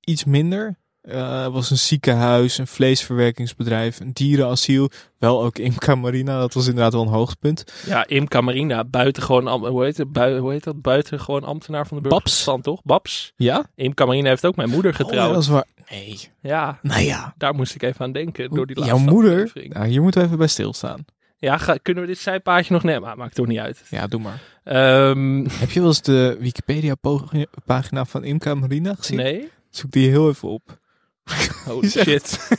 [0.00, 0.76] iets minder.
[1.06, 4.90] Eh, het was een ziekenhuis, een vleesverwerkingsbedrijf, een dierenasiel.
[5.18, 7.64] Wel ook Imca Marina, dat was inderdaad wel een hoogtepunt.
[7.86, 10.82] Ja, Imca Marina, buiten gewoon, am- hoe heet het, Bui- hoe heet dat?
[10.82, 12.22] Buiten gewoon ambtenaar van de Babs.
[12.22, 12.80] burgerstand, toch?
[12.84, 13.32] Babs.
[13.36, 13.66] Ja?
[13.74, 15.32] Imca Marina heeft ook mijn moeder Oh, ja, getrouwd.
[15.34, 15.66] dat is waar.
[15.90, 16.18] Nee.
[16.40, 17.34] ja, Nou ja.
[17.38, 19.32] daar moest ik even aan denken door die laatste Jouw moeder?
[19.32, 19.74] aflevering.
[19.74, 21.04] Nou, hier moeten we even bij stilstaan.
[21.38, 23.02] Ja, ga- kunnen we dit zijpaadje nog nemen?
[23.02, 23.82] Maar maakt toch niet uit.
[23.90, 24.40] Ja, doe maar.
[24.64, 29.16] Ehm, Heb je wel eens de Wikipedia-pagina van Imca Marina gezien?
[29.16, 29.48] nee?
[29.70, 30.78] Zoek die heel even op.
[31.68, 32.56] Oh shit.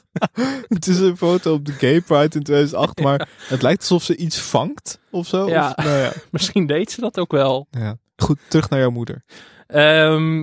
[0.68, 4.16] Het is een foto op de Gay Pride in 2008, maar het lijkt alsof ze
[4.16, 5.48] iets vangt of zo.
[5.48, 5.74] Ja.
[5.76, 6.12] Of, nou ja.
[6.30, 7.66] Misschien deed ze dat ook wel.
[7.70, 7.98] ja.
[8.16, 9.24] Goed, terug naar jouw moeder.
[9.66, 10.38] Ehm,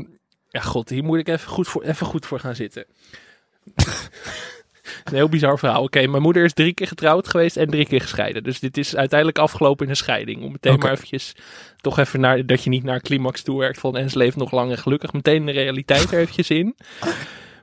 [0.49, 2.85] ja, god, hier moet ik even goed voor, even goed voor gaan zitten.
[5.03, 5.83] een heel bizar verhaal.
[5.83, 8.43] Oké, mijn moeder is drie keer getrouwd geweest en drie keer gescheiden.
[8.43, 10.43] Dus dit is uiteindelijk afgelopen in een scheiding.
[10.43, 11.35] Om meteen maar eventjes,
[11.77, 14.51] toch even naar, dat je niet naar climax toe werkt van en ze leeft nog
[14.51, 15.13] lang en gelukkig.
[15.13, 16.75] Meteen de realiteit er eventjes in.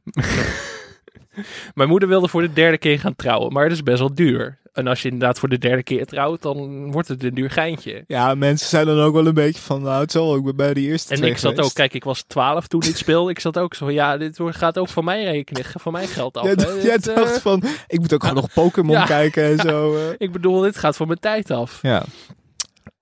[1.75, 4.61] mijn moeder wilde voor de derde keer gaan trouwen, maar dat is best wel duur.
[4.73, 8.05] En als je inderdaad voor de derde keer trouwt, dan wordt het een duur geintje.
[8.07, 10.57] Ja, mensen zijn dan ook wel een beetje van, nou, het zal ook ik ben
[10.57, 11.69] bij de eerste En ik zat geweest.
[11.69, 13.31] ook, kijk, ik was 12 toen dit speelde.
[13.31, 16.37] Ik zat ook zo van, ja, dit gaat ook van mijn rekening, van mijn geld
[16.37, 16.45] af.
[16.45, 16.71] Jij, hè.
[16.73, 19.05] jij Dit, eh, dacht van, ik moet ook gewoon nog Pokémon Ja.
[19.05, 19.97] kijken en zo.
[19.97, 20.15] eh.
[20.19, 21.79] ik bedoel, dit gaat van mijn tijd af.
[21.83, 22.05] Ja.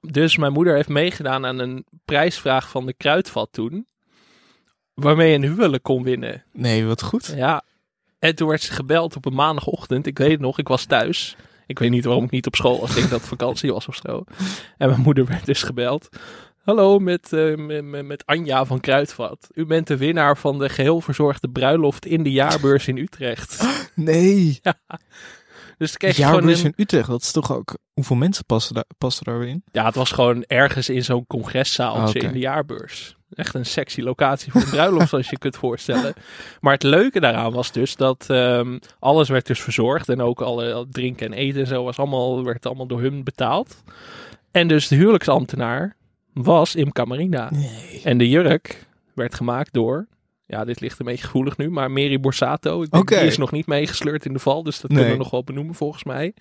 [0.00, 3.86] Dus mijn moeder heeft meegedaan aan een prijsvraag van de Kruidvat toen.
[5.02, 6.44] Waarmee je een huwelijk kon winnen.
[6.52, 7.32] Nee, wat goed.
[7.36, 7.62] Ja.
[8.18, 10.06] En toen werd ze gebeld op een maandagochtend.
[10.06, 11.36] Ik weet het nog, ik was thuis.
[11.66, 12.88] Ik weet niet waarom ik niet op school was.
[12.90, 14.24] Ik denk dat het vakantie was of zo.
[14.78, 16.08] En mijn moeder werd dus gebeld.
[16.64, 19.48] Hallo, met, eh, met, met- Anja van Kruidvat.
[19.54, 23.58] U bent de winnaar van de geheel verzorgde bruiloft in de jaarbeurs in Utrecht.
[23.94, 24.60] Nee.
[25.78, 27.76] Dus toen kreeg Jaarbeurs een, in Utrecht, dat is toch ook...
[27.92, 29.62] Hoeveel mensen passen, daar, passen daar weer in?
[29.72, 33.16] Ja, het was gewoon ergens in zo'n congreszaaltje Ah, in de jaarbeurs.
[33.34, 36.14] Echt een sexy locatie voor een bruiloft, zoals je kunt voorstellen.
[36.60, 40.08] Maar het leuke daaraan was dus dat ehm, alles werd dus verzorgd.
[40.08, 43.82] En ook alle drinken en eten en zo was allemaal, werd allemaal door hun betaald.
[44.50, 45.96] En dus de huwelijksambtenaar
[46.32, 47.50] was Imca Marina.
[47.50, 48.00] Nee.
[48.04, 50.06] En de jurk werd gemaakt door...
[50.50, 52.82] Ja, dit ligt een beetje gevoelig nu, maar Mary Borsato.
[52.82, 53.08] Ik denk.
[53.08, 54.98] Die is nog niet meegesleurd in de val, dus dat Nee.
[54.98, 56.34] kunnen we nog wel benoemen volgens mij.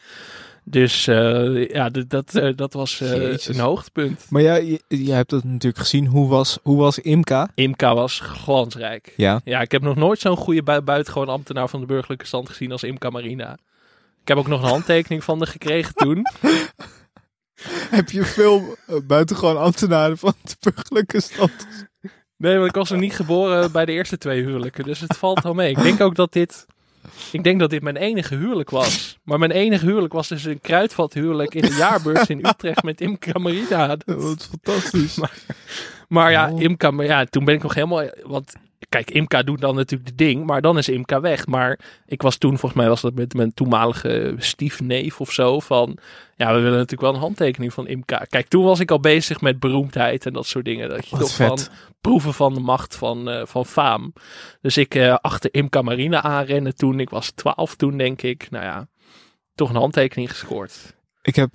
[0.64, 3.48] Dus eh, ja, dat, eh, dat was Jezus.
[3.48, 4.26] een hoogtepunt.
[4.30, 6.06] Maar jij, jij hebt dat natuurlijk gezien.
[6.08, 7.50] Hoe was, hoe was Imka?
[7.56, 9.14] Imca was glansrijk.
[9.18, 9.42] Ja.
[9.44, 12.72] Ja, ik heb nog nooit zo'n goede bui buitengewoon ambtenaar van de burgerlijke stand gezien
[12.72, 13.54] als Imca Marina.
[14.22, 16.26] Ik heb ook nog een handtekening van de gekregen toen.
[17.90, 21.52] Heb je veel uh, buitengewoon ambtenaren van de burgerlijke stand?
[22.40, 24.84] Nee, want ik was nog niet geboren bij de eerste twee huwelijken.
[24.84, 25.70] Dus het valt wel mee.
[25.70, 26.66] Ik denk ook dat dit...
[27.32, 29.18] Ik denk dat dit mijn enige huwelijk was.
[29.24, 33.96] Maar mijn enige huwelijk was dus een kruidvathuwelijk in de jaarbeurs in Utrecht met Marina.
[33.96, 35.20] Dat- is fantastisch.
[36.08, 36.48] Maar ja.
[36.48, 38.10] Imca, maar ja, toen ben ik nog helemaal.
[38.24, 38.54] Want
[38.90, 41.48] kijk, Imca doet dan natuurlijk de ding, maar dan is Imca weg.
[41.48, 45.60] Maar ik was toen, volgens mij was dat met mijn toenmalige stiefneef of zo.
[45.60, 45.98] Van
[46.36, 48.26] ja, we willen natuurlijk wel een handtekening van Imca.
[48.30, 50.90] Kijk, toen was ik al bezig met beroemdheid en dat soort dingen.
[50.90, 51.48] Dat je Wat toch vet.
[51.48, 54.14] van proeven van de macht van, eh, van faam.
[54.62, 57.00] Dus ik eh, achter Imca Marina aanrennen toen.
[57.00, 58.48] Ik was 12 toen, denk ik.
[58.50, 58.88] Nou ja,
[59.56, 60.96] toch een handtekening gescoord.
[61.22, 61.50] Ik heb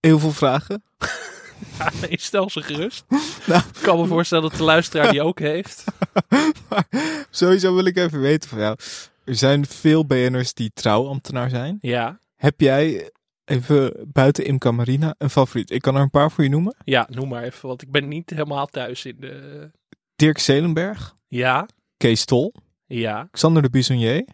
[0.00, 0.82] heel veel vragen.
[1.78, 3.04] Ja, nee, stel ze gerust.
[3.46, 3.62] Nou.
[3.74, 5.84] Ik kan me voorstellen dat de luisteraar die ook heeft.
[6.68, 6.86] maar
[7.30, 8.76] sowieso wil ik even weten van jou.
[9.24, 11.78] Er zijn veel BN'ers die trouwambtenaar zijn.
[11.80, 12.18] Ja.
[12.36, 13.10] Heb jij,
[13.44, 15.70] even buiten Imca Marina, een favoriet?
[15.70, 16.76] Ik kan er een paar voor je noemen.
[16.84, 19.70] Ja, noem maar even, want ik ben niet helemaal thuis in de...
[20.16, 22.54] Dirk Zelenberg, Ja, Kees Tol,
[22.86, 24.24] ja, Xander de Bisonnier,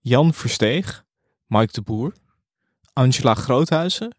[0.00, 1.04] Jan Versteeg,
[1.46, 2.12] Mike de Boer,
[2.92, 4.14] Angela Groothuizen,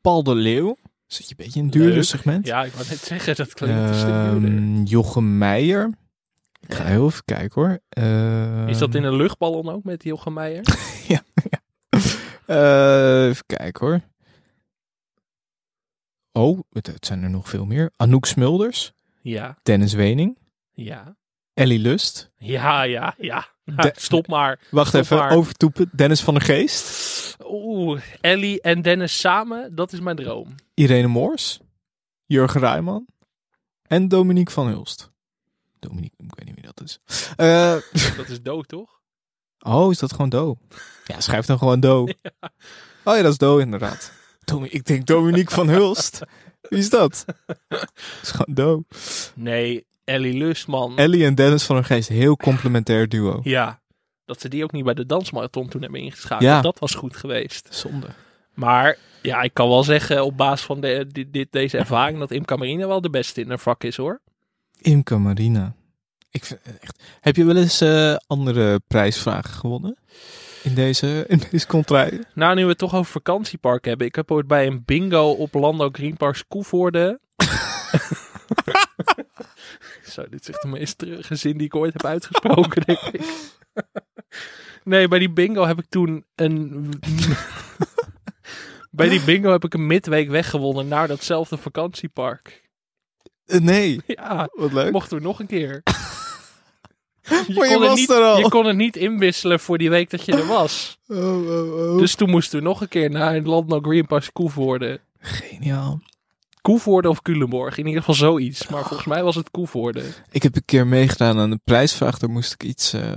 [0.00, 0.76] Paul de Leeuw.
[1.12, 2.46] Zit je een beetje in het duurder segment?
[2.46, 4.08] Ja, ik wou net zeggen, dat klinkt een.
[4.08, 5.90] Ehm, Jochem Meijer.
[6.60, 7.80] Ik ga heel even kijken hoor.
[7.88, 10.64] Ehm, Is dat in een luchtballon ook met Jochem Meijer?
[12.46, 14.00] Eh, even kijken hoor.
[16.32, 17.90] Oh, het, het zijn er nog veel meer.
[17.96, 20.38] Anouk Smulders, Ja, Dennis Wening,
[20.72, 21.16] ja,
[21.54, 22.30] Ellie Lust.
[22.36, 23.46] ja, ja, ja.
[23.64, 24.60] De- Stop maar.
[24.70, 25.30] Wacht Stop even, maar.
[25.30, 25.90] overtoepen.
[25.92, 30.54] Dennis van der Geest, Oeh, Ellie en Dennis samen, dat is mijn droom.
[30.74, 31.60] Irene Moors,
[32.26, 33.06] Jurgen Rijman
[33.82, 35.10] en Dominique van Hulst.
[35.78, 36.98] Dominique, ik weet niet wie dat is.
[37.36, 37.76] Eh,
[38.16, 39.00] Dat is dood, toch?
[39.58, 40.56] oh, is dat gewoon Do?
[41.04, 42.06] Ja, schrijf dan gewoon Do.
[43.04, 44.12] Oh ja, dat is Do inderdaad.
[44.62, 46.20] Ik denk Dominique van Hulst.
[46.68, 47.24] Wie is dat?
[47.68, 47.92] Dat
[48.22, 48.84] is gewoon Do.
[49.34, 50.96] Nee, Ellie Lustman.
[50.98, 53.40] Ellie en Dennis van der Geest, heel complementair duo.
[53.42, 53.80] ja,
[54.24, 56.42] dat ze die ook niet bij de dansmarathon toen hebben ingeschakeld.
[56.42, 56.60] Ja.
[56.60, 57.66] Dat was goed geweest.
[57.70, 58.06] Zonde.
[58.54, 62.30] Maar ja, ik kan wel zeggen op basis van de, dit, dit- deze ervaring dat
[62.30, 64.20] Imca Marina wel de beste in haar vak is hoor.
[64.80, 65.74] Imca Marina.
[66.30, 67.02] Ik vind echt...
[67.20, 69.96] Heb je wel eens eh, andere prijsvragen gewonnen?
[70.62, 72.24] In deze, in deze contraille?
[72.34, 74.06] Nou, nu we het toch over vakantiepark hebben.
[74.06, 77.20] Ik heb ooit bij een bingo op Landau Green Park Koevoorde.
[80.12, 83.22] Zo, dit echt de meest treurige zin die ik ooit heb uitgesproken, denk ik.
[84.84, 86.90] nee, bij die bingo heb ik toen een...
[88.90, 92.70] bij die bingo heb ik een midweek weggewonnen naar datzelfde vakantiepark.
[93.46, 94.00] Eh, nee.
[94.06, 94.92] Ja, Wat leuk.
[94.92, 95.82] mochten we nog een keer.
[97.22, 98.38] Je, Maar je kon was niet, er al.
[98.38, 100.98] je kon het niet inwisselen voor die week dat je er was.
[101.06, 101.18] Oh,
[101.50, 101.98] oh, oh.
[101.98, 105.00] Dus toen moesten we nog een keer naar het Landau Green Park Koevoorde.
[105.18, 106.00] Geniaal.
[106.62, 107.78] Koevoorde of Culemborg.
[107.78, 108.68] In ieder geval zoiets.
[108.68, 110.04] Maar volgens mij was het Koevoorde.
[110.30, 112.18] Ik heb een keer meegedaan aan de prijsvraag.
[112.18, 112.92] Daar moest ik iets...
[112.92, 113.12] eh,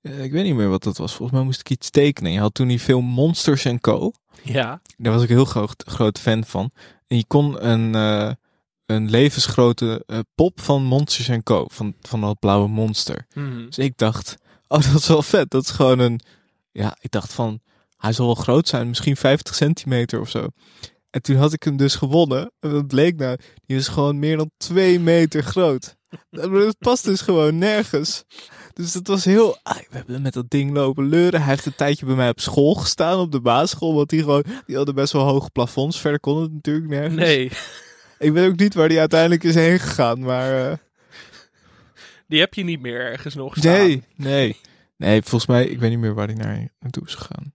[0.00, 1.14] eh, ik weet niet meer wat dat was.
[1.14, 2.32] Volgens mij moest ik iets tekenen.
[2.32, 4.12] Je had toen die film Monsters Co.
[4.42, 4.80] Ja.
[4.96, 6.70] Daar was ik heel groot, groot fan van.
[7.06, 8.32] En je kon een, eh,
[8.86, 10.04] een levensgrote
[10.34, 11.64] pop van Monsters Co.
[11.68, 13.26] Van, van dat blauwe monster.
[13.34, 13.66] Mhm.
[13.66, 14.36] Dus ik dacht,
[14.68, 15.50] oh dat is wel vet.
[15.50, 16.20] Dat is gewoon een,
[16.72, 17.60] ja, ik dacht van,
[17.96, 18.88] hij zal wel groot zijn.
[18.88, 20.48] Misschien 50 centimeter of zo.
[21.10, 22.52] En toen had ik hem dus gewonnen.
[22.60, 25.96] En dat bleek nou, die is gewoon meer dan 2 meter groot.
[26.30, 28.24] Het past dus gewoon nergens.
[28.72, 29.58] Dus het was heel...
[29.62, 31.40] ah, we hebben met dat ding lopen leuren.
[31.40, 33.94] Hij heeft een tijdje bij mij op school gestaan, op de basisschool.
[33.94, 36.00] Want die, gewoon, die hadden best wel hoge plafonds.
[36.00, 37.14] Verder kon het natuurlijk nergens.
[37.14, 37.50] Nee,
[38.18, 40.20] Ik weet ook niet waar die uiteindelijk is heen gegaan.
[40.20, 40.76] Maar eh,
[42.26, 43.72] die heb je niet meer ergens nog staan.
[43.72, 44.56] nee, nee.
[44.96, 45.66] Nee, volgens mij...
[45.66, 47.54] Ik weet niet meer waar hij naar, naartoe is gegaan.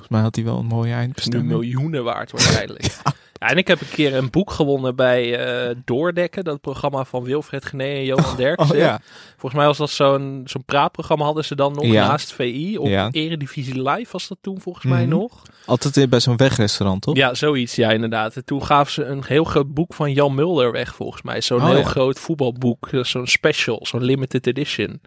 [0.00, 1.50] Volgens mij had hij wel een mooie is nu eindbestemming.
[1.50, 2.82] miljoenen waard waarschijnlijk.
[3.04, 3.48] ja.
[3.48, 7.64] en ik heb een keer een boek gewonnen bij eh, Doordekken, dat programma van Wilfred
[7.64, 8.74] Gené en Johan Derksen.
[8.74, 9.00] Oh ja.
[9.30, 12.08] Volgens mij was dat zo'n zo'n praatprogramma hadden ze dan nog Ja.
[12.08, 12.76] naast VI.
[12.78, 13.08] Op Ja.
[13.10, 15.08] Eredivisie Live was dat toen volgens mij Mhm.
[15.10, 15.42] nog.
[15.66, 17.16] Altijd bij zo'n wegrestaurant, toch?
[17.16, 18.36] Ja, zoiets, ja inderdaad.
[18.36, 21.40] En toen gaven ze een heel groot boek van Jan Mulder weg volgens mij.
[21.40, 25.00] Zo'n Oh, heel groot voetbalboek, eh, zo'n special, zo'n limited edition.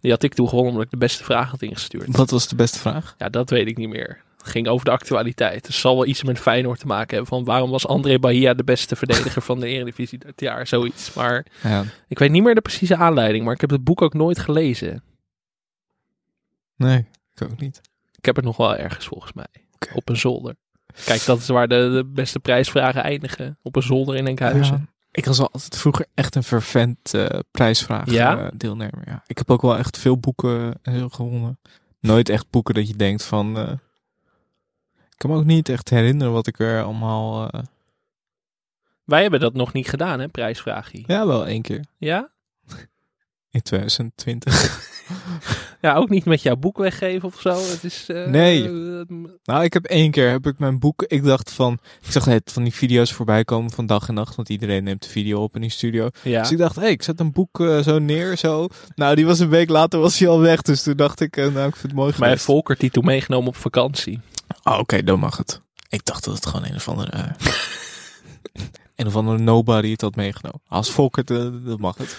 [0.00, 2.16] Die had ik toen gewonnen omdat ik de beste vraag had ingestuurd.
[2.16, 3.14] Wat was de beste vraag?
[3.18, 4.22] Ja, dat weet ik niet meer.
[4.42, 5.66] Ging over de actualiteit.
[5.66, 7.26] Het zal wel iets met Feyenoord te maken hebben.
[7.36, 10.66] Van waarom was André Bahia de beste verdediger van de Eredivisie dit jaar?
[10.66, 11.12] Zoiets.
[11.14, 11.84] Maar Ja.
[12.08, 13.44] ik weet niet meer de precieze aanleiding.
[13.44, 15.02] Maar ik heb het boek ook nooit gelezen.
[16.76, 17.80] Nee, ik ook niet.
[18.18, 19.46] Ik heb het nog wel ergens volgens mij.
[19.94, 20.54] Op een zolder.
[21.04, 23.58] Kijk, dat is waar de, de beste prijsvragen eindigen.
[23.62, 24.76] Op een zolder in Enkhuizen.
[24.76, 24.90] Ja.
[25.10, 28.38] Ik was altijd vroeger echt een fervent eh, prijsvraag Ja?
[28.38, 29.02] eh, deelnemer.
[29.06, 29.22] Ja.
[29.26, 31.58] Ik heb ook wel echt veel boeken eh, gewonnen.
[32.00, 33.78] Nooit echt boeken dat je denkt van...
[35.22, 37.48] kan me ook niet echt herinneren wat ik er allemaal...
[37.50, 37.60] eh,
[39.04, 41.02] Wij hebben dat nog niet gedaan, hè, prijsvraagje.
[41.06, 41.84] ja, wel één keer.
[41.98, 42.30] Ja?
[43.50, 44.90] In 2020.
[45.80, 47.50] Ja, ook niet met jouw boek weggeven of zo.
[47.50, 48.64] Het is, eh, Nee.
[48.64, 48.70] eh,
[49.44, 51.02] nou, ik heb één keer heb ik mijn boek...
[51.02, 51.78] Ik dacht van...
[52.02, 54.36] Ik zag net van die video's voorbij komen van dag en nacht.
[54.36, 56.08] Want iedereen neemt de video op in die studio.
[56.22, 56.40] ja.
[56.40, 58.68] Dus ik dacht, hé, ik zet een boek eh, zo neer, zo.
[58.94, 60.62] Nou, die was een week later was hij al weg.
[60.62, 62.42] Dus toen dacht ik, eh, nou, ik vind het mooi Maar heeft.
[62.44, 64.20] Volkert die toen meegenomen op vakantie.
[64.64, 65.60] Oh, oké, dan mag het.
[65.88, 67.10] Ik dacht dat het gewoon een of andere...
[67.10, 67.24] eh,
[68.96, 70.60] een of andere nobody het had meegenomen.
[70.68, 72.16] Als Volkert, eh, dan mag het.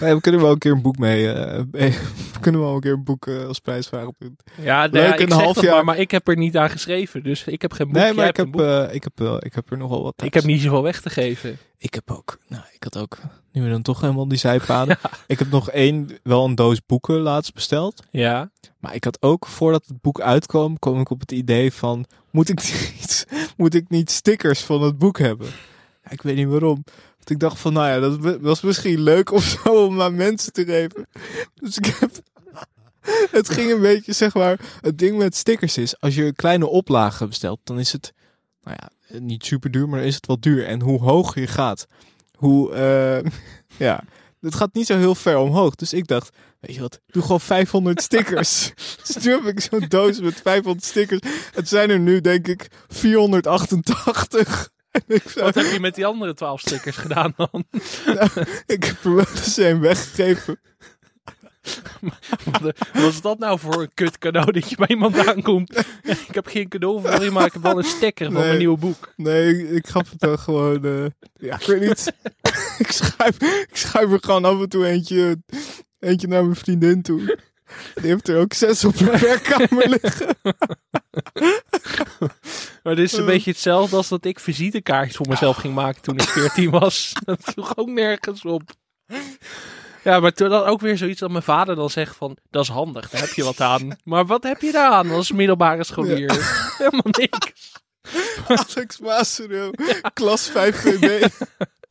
[0.00, 1.32] Nee, we kunnen wel een keer een boek mee...
[1.32, 1.90] eh, mee-
[2.32, 4.36] we kunnen wel een keer een boek eh, als prijsvraag doen.
[4.60, 5.74] Ja, nou Leuk, ja, ik een zeg half dat jaar.
[5.74, 7.22] maar, maar ik heb er niet aan geschreven.
[7.22, 7.96] Dus ik heb geen boek.
[7.96, 8.60] nee, maar ik heb, een boek.
[8.60, 10.32] eh, ik, heb, wel- ik heb er nogal wat ik thuis.
[10.44, 11.58] heb niet zoveel weg te geven.
[11.82, 13.18] Ik heb ook, nou, ik had ook,
[13.52, 14.98] nu we dan toch helemaal die zijpaden.
[15.26, 18.02] Ik heb nog één, wel een doos boeken laatst besteld.
[18.10, 18.50] Ja.
[18.78, 22.48] Maar ik had ook, voordat het boek uitkwam, kwam ik op het idee van, moet
[22.48, 23.26] ik niet,
[23.56, 25.46] moet ik niet stickers van het boek hebben?
[26.04, 26.84] Ja, ik weet niet waarom.
[27.16, 30.14] Want ik dacht van, nou ja, dat wa- was misschien leuk of zo om aan
[30.14, 31.06] mensen te geven.
[31.54, 32.10] Dus ik heb,
[33.30, 36.66] het ging een beetje, zeg maar, het ding met stickers is, als je een kleine
[36.66, 38.12] oplage bestelt, dan is het,
[38.62, 40.66] nou ja, niet super duur, maar is het wel duur.
[40.66, 41.86] En hoe hoger je gaat,
[42.36, 43.30] hoe, eh,
[43.88, 44.04] ja,
[44.40, 45.74] het gaat niet zo heel ver omhoog.
[45.74, 48.72] Dus ik dacht, weet je wat, doe gewoon 500 stickers.
[49.06, 51.20] dus nu heb ik zo'n doos met 500 stickers.
[51.52, 54.70] Het zijn er nu, denk ik, 488.
[54.92, 57.64] En ik, zou- Wat heb je met die andere twaalf stickers gedaan dan?
[58.66, 60.60] ik heb er wel eens een weggegeven.
[62.60, 65.76] Wat was dat nou voor een kut cadeau dat je bij iemand aankomt?
[66.28, 68.44] ik heb geen cadeau voor je, maar ik heb wel een sticker van Nee.
[68.46, 69.12] mijn nieuwe boek.
[69.16, 70.84] Nee, ik, gaf het dan gewoon.
[70.84, 71.04] eh,
[71.48, 72.12] ja, ik weet niet.
[72.78, 75.42] ik, schrijf, ik schrijf er gewoon af en toe eentje,
[75.98, 77.38] eentje naar mijn vriendin toe.
[77.94, 80.26] Die heeft er ook zes op haar werkkamer liggen.
[82.82, 83.26] Maar dit is een Eh.
[83.26, 87.12] beetje hetzelfde als dat ik visitekaartjes voor mezelf ging maken toen ik 14 was.
[87.24, 88.62] Dat sloeg ook nergens op.
[90.04, 92.68] Ja, maar toen dan ook weer zoiets dat mijn vader dan zegt van, dat is
[92.68, 93.96] handig, daar heb je wat aan.
[94.04, 96.30] Maar wat heb je daar aan als middelbare scholier?
[96.78, 97.72] Helemaal niks.
[98.46, 99.70] Alex Maasero,
[100.12, 101.26] klas 5 VB.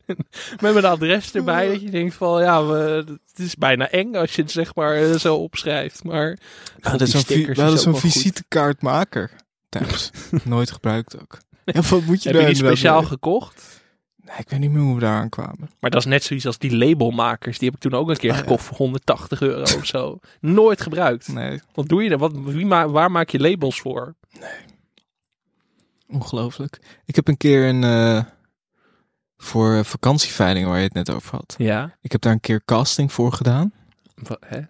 [0.60, 4.34] Met mijn adres erbij, dat je denkt van, ja, we, het is bijna eng als
[4.34, 6.04] je het zeg maar eh, zo opschrijft.
[6.04, 6.38] Maar
[6.80, 7.06] we hadden
[7.72, 7.98] is goed.
[7.98, 9.30] visitekaartmaker
[9.68, 10.10] thuis.
[10.44, 11.38] Nooit gebruikt ook.
[11.64, 13.08] Ja, wat moet je Heb je die speciaal mee?
[13.08, 13.81] gekocht?
[14.26, 15.70] Nee, ik weet niet meer hoe we daar aan kwamen.
[15.80, 17.58] Maar dat is net zoiets als die labelmakers.
[17.58, 18.42] Die heb ik toen ook een keer Ah, ja.
[18.42, 20.18] gekocht voor 180 euro of zo.
[20.40, 21.28] Nooit gebruikt.
[21.28, 22.18] Nee, Wat doe je dan?
[22.18, 24.14] Wat, wie ma waar maak je labels voor?
[26.08, 26.80] ongelooflijk.
[27.04, 27.84] Ik heb een keer een...
[27.84, 28.24] eh,
[29.36, 31.54] voor vakantieveiling waar je het net over had.
[31.58, 31.96] Ja.
[32.00, 33.72] Ik heb daar een keer casting voor gedaan.
[34.46, 34.60] Hè?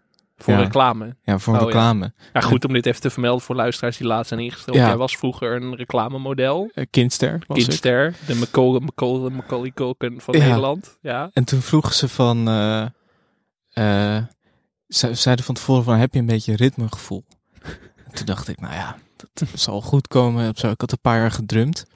[0.42, 0.60] Voor Ja.
[0.60, 1.16] reclame.
[1.22, 2.12] Ja, voor Oh, reclame.
[2.32, 4.76] Ja, goed om dit even te vermelden voor luisteraars die laatst zijn ingesteld.
[4.76, 6.70] Jij was vroeger een reclamemodel.
[6.74, 7.64] Eh, Kindster was ik.
[7.64, 8.14] Kindster.
[8.26, 10.38] De Macaulay, Macaulay, Macaulay Culkin van.
[10.38, 10.98] Nederland.
[11.02, 11.30] Ja.
[11.32, 12.48] En toen vroegen ze van...
[12.48, 14.22] eh,
[14.88, 17.24] ze zeiden van tevoren van, heb je een beetje ritmegevoel?
[18.04, 20.48] En toen dacht ik, nou ja, dat zal goed komen.
[20.48, 21.86] Ik had een paar jaar gedrumd.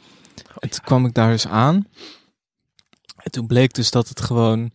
[0.58, 1.86] En toen kwam ik daar dus aan.
[3.16, 4.70] En toen bleek dus dat het gewoon...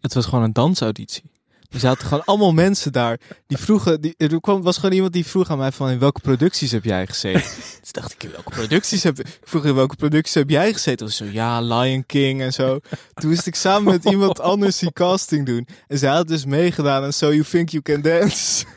[0.00, 1.30] Het was gewoon een dansauditie.
[1.70, 3.20] Er zaten gewoon allemaal mensen daar.
[3.46, 6.20] Die vroegen, die, er kwam, was gewoon iemand die vroeg aan mij van in welke
[6.20, 7.42] producties heb jij gezeten?
[7.82, 11.06] Toen dacht ik, in welke producties heb ik vroeg in welke producties heb jij gezeten?
[11.06, 12.78] Of zo, ja, Lion King en zo.
[13.14, 15.68] Toen moest ik samen met iemand anders die casting doen.
[15.86, 18.64] En zij had dus meegedaan aan So You Think You Can Dance.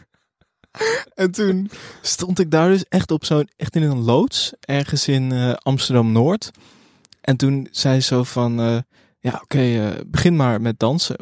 [1.16, 1.70] En toen
[2.02, 6.52] stond ik daar dus echt op zo'n, echt in een loods, ergens in eh, Amsterdam-Noord.
[7.22, 8.78] En toen zei ze zo van, eh,
[9.20, 11.16] ja oké, eh, begin maar met dansen.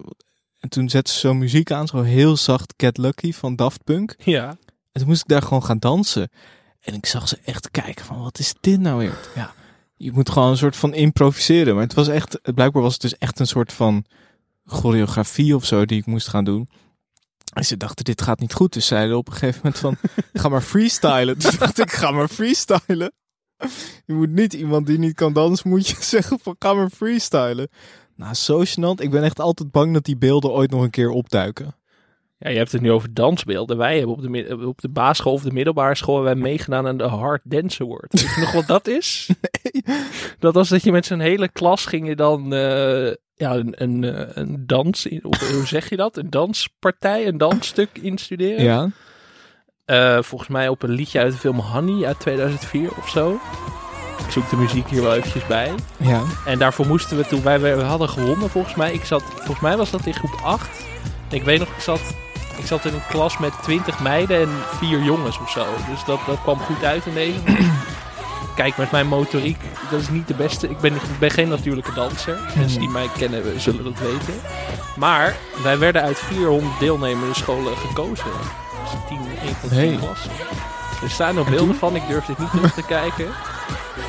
[0.60, 4.16] En toen zette ze zo muziek aan, zo heel zacht Get Lucky van Daft Punk.
[4.20, 4.49] Ja.
[4.91, 6.30] En toen moest ik daar gewoon gaan dansen.
[6.80, 9.18] En ik zag ze echt kijken van, wat is dit nou weer?
[9.36, 9.53] Ja,
[9.95, 11.74] je moet gewoon een soort van improviseren.
[11.74, 14.05] Maar het was echt, blijkbaar was het dus echt een soort van
[14.66, 16.70] choreografie of zo die ik moest gaan doen.
[17.53, 18.74] En ze dachten, dit gaat niet goed.
[18.74, 19.97] Dus zeiden op een gegeven moment van,
[20.41, 21.38] ga maar freestylen.
[21.38, 23.12] Toen dacht ik, ga maar freestylen.
[24.05, 27.70] Je moet niet iemand die niet kan dansen, moet je zeggen van, ga maar freestylen.
[28.18, 29.01] Nou, zo gênant.
[29.03, 31.76] Ik ben echt altijd bang dat die beelden ooit nog een keer opduiken.
[32.39, 33.78] Ja, je hebt het nu over dansbeelden.
[33.78, 36.97] Wij hebben op de, mid- op de basisschool of de middelbare school wij meegedaan aan
[36.97, 38.11] de Hard Dance Award.
[38.22, 39.30] Weet je nog wat dat is?
[40.39, 44.03] Dat was dat je met zo'n hele klas ging je dan eh, ja, een, een,
[44.03, 46.18] eh, een dans, in, of hoe zeg je dat?
[46.18, 48.63] Een danspartij, een dansstuk instuderen.
[48.63, 48.89] Ja,
[49.86, 53.39] Eh, volgens mij op een liedje uit de film Honey uit 2004 of zo.
[54.26, 55.74] Ik zoek de muziek hier wel eventjes bij.
[55.97, 56.22] ja.
[56.45, 58.93] En daarvoor moesten we toen, wij we hadden gewonnen volgens mij.
[58.93, 60.68] Ik zat, volgens mij was dat in groep 8.
[61.30, 61.99] En ik weet nog, ik zat,
[62.57, 65.65] ik zat in een klas met 20 meiden en vier jongens of zo.
[65.91, 67.39] Dus dat, dat kwam goed uit in deze.
[68.55, 69.59] Kijk, met mijn motoriek,
[69.91, 70.70] dat is niet de beste.
[70.70, 72.38] Ik ben, ik ben geen natuurlijke danser.
[72.55, 74.34] Mensen die mij kennen zullen dat weten.
[74.95, 78.26] Maar wij werden uit 400 deelnemende scholen gekozen.
[78.84, 79.97] Dus tien, een van de tien Hey.
[79.97, 80.32] klassen.
[81.03, 83.26] Er staan nog beelden van, ik durf dit niet terug te kijken.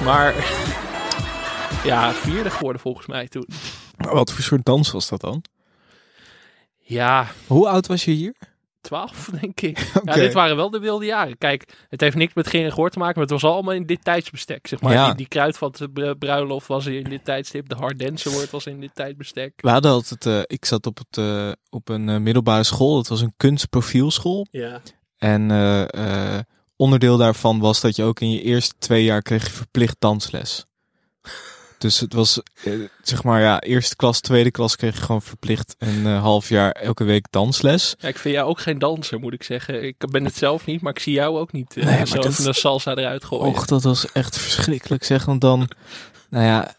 [0.05, 0.35] Maar
[1.85, 3.49] ja, vierde geworden volgens mij toen.
[3.97, 5.45] Maar wat voor soort dans was dat dan?
[6.79, 8.35] Ja, Hoe oud was je hier?
[8.81, 9.91] 12 denk ik.
[9.95, 10.11] Oké.
[10.13, 11.39] Ja, dit waren wel de wilde jaren.
[11.39, 14.05] Kijk, het heeft niks met geen gehoor te maken, maar het was allemaal in dit
[14.05, 14.67] tijdsbestek.
[14.67, 14.93] Zeg maar.
[14.93, 15.07] Ja.
[15.07, 17.69] Die, die kruidvat br- bruiloft was in dit tijdstip.
[17.69, 19.53] De hard dance award was in dit tijdbestek.
[19.57, 22.95] We hadden altijd, eh, ik zat op, het, eh, op een eh, middelbare school.
[22.95, 24.47] Dat was een kunstprofielschool.
[24.51, 24.81] Ja.
[25.19, 26.41] En eh, eh,
[26.79, 30.67] onderdeel daarvan was dat je ook in je eerste twee jaar kreeg je verplicht dansles.
[31.79, 32.73] Dus het was, eh,
[33.03, 36.71] zeg maar, ja, eerste klas, tweede klas kreeg je gewoon verplicht een eh, half jaar
[36.73, 37.95] elke week dansles.
[37.99, 39.85] ja, ik vind jou ook geen danser, moet ik zeggen.
[39.85, 42.15] Ik ben het zelf niet, maar ik zie jou ook niet eh, Nee, maar zo
[42.21, 43.47] dat- een salsa eruit gooien.
[43.47, 45.25] Och, dat was echt verschrikkelijk zeg.
[45.25, 45.69] Want dan,
[46.31, 46.75] nou ja,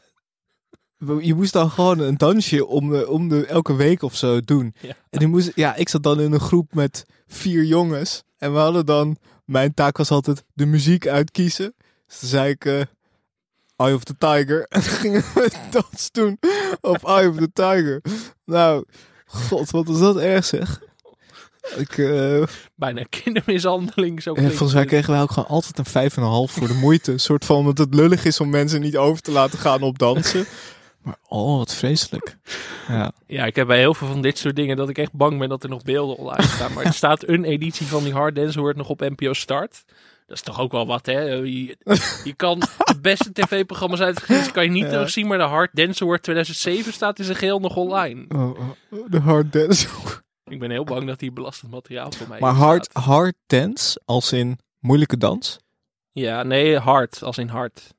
[1.21, 4.73] je moest dan gewoon een dansje om de, om de elke week of zo doen.
[4.81, 4.93] Ja.
[5.09, 8.23] En die moest, ja, ik zat dan in een groep met vier jongens.
[8.37, 9.17] En we hadden dan,
[9.49, 11.73] mijn taak was altijd de muziek uitkiezen.
[12.07, 12.81] Dus dan zei ik, eh,
[13.75, 14.65] Eye of the Tiger.
[14.69, 16.39] En dan gingen we dans doen
[16.81, 18.01] op Eye of the Tiger.
[18.45, 18.85] Nou,
[19.25, 20.81] god, wat was dat erg zeg.
[21.77, 22.43] Ik, eh,
[22.75, 26.29] Bijna kindermishandeling, zo klinkt volgens mij kregen wij ook gewoon altijd een vijf en een
[26.29, 27.11] half voor de moeite.
[27.11, 29.99] Een soort van omdat het lullig is om mensen niet over te laten gaan op
[29.99, 30.45] dansen.
[31.09, 32.37] Maar oh, wat vreselijk.
[32.87, 33.11] Ja.
[33.27, 35.49] Ja, ik heb bij heel veel van dit soort dingen dat ik echt bang ben
[35.49, 36.73] dat er nog beelden online staan.
[36.73, 39.83] Maar er staat een editie van die Hard Dance Award nog op NPO Start.
[40.27, 41.21] Dat is toch ook wel wat, hè?
[41.21, 41.77] Je,
[42.23, 44.89] je kan de beste tv-programma's uit geschiedenis kan je niet Ja.
[44.89, 48.25] terugzien, maar de Hard Dance Award 2007 staat in zijn geheel nog online.
[48.35, 49.87] Oh, oh, de hard dance.
[50.43, 54.31] Ik ben heel bang dat hier belastend materiaal voor mij Maar hard, hard dance, als
[54.31, 55.59] in moeilijke dans.
[56.11, 57.93] Ja, nee, hard, als in hard.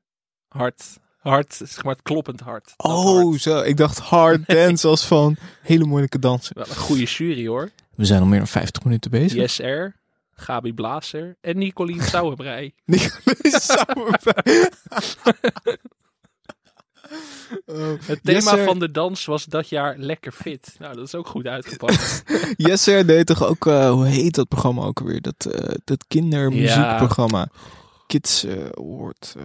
[0.47, 2.73] Hard, hard, zeg maar het kloppend hard.
[2.77, 3.41] Dat Oh, hard.
[3.41, 3.61] zo.
[3.61, 6.55] Ik dacht hard dance als van hele moeilijke dansen.
[6.55, 7.69] Wel een goede jury hoor.
[7.95, 9.33] We zijn al meer dan 50 minuten bezig.
[9.39, 9.95] Yes R,
[10.33, 12.73] Gabi Blazer en Nicolien Sauerbrei.
[12.85, 14.67] Nicolas Sauerbrei.
[17.65, 20.75] Oh, Het thema Yes, van de dans was dat jaar lekker fit.
[20.79, 22.23] Nou, dat is ook goed uitgepakt.
[22.57, 25.21] Yes Sir deed toch ook, eh, hoe heet dat programma ook alweer?
[25.21, 27.47] Dat, eh, dat kindermuziekprogramma.
[28.07, 29.35] Kids eh, Award.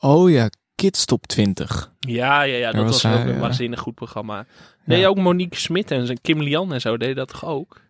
[0.00, 1.92] Oh ja, Kids Top 20.
[2.00, 3.40] ja, ja, ja, dat was was, ook hij, een ja.
[3.40, 4.46] waanzinnig goed programma.
[4.84, 7.80] Nee, ook Monique Smit en zijn Kim Lian en zo deden dat toch ook?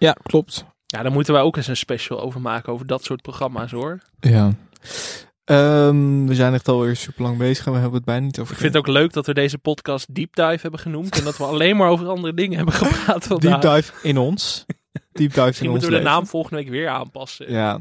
[0.00, 0.64] Ja, klopt.
[0.86, 3.98] Ja, daar moeten wij ook eens een special over maken, over dat soort programma's hoor.
[4.20, 4.52] Ja.
[5.44, 8.52] Ehm, we zijn echt alweer super lang bezig en we hebben het bijna niet over
[8.52, 11.36] Ik vind het ook leuk dat we deze podcast Deep Dive hebben genoemd en dat
[11.36, 13.60] we alleen maar over andere dingen hebben gepraat vandaag.
[13.60, 14.64] Deep dive in ons.
[15.12, 17.52] Deep dive in ons moeten we de naam volgende week weer aanpassen.
[17.52, 17.80] Ja.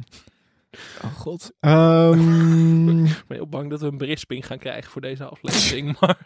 [1.04, 1.52] Oh god.
[1.60, 5.96] Ehm, Ik ben heel bang dat we een berisping gaan krijgen voor deze aflevering.
[6.00, 6.18] Maar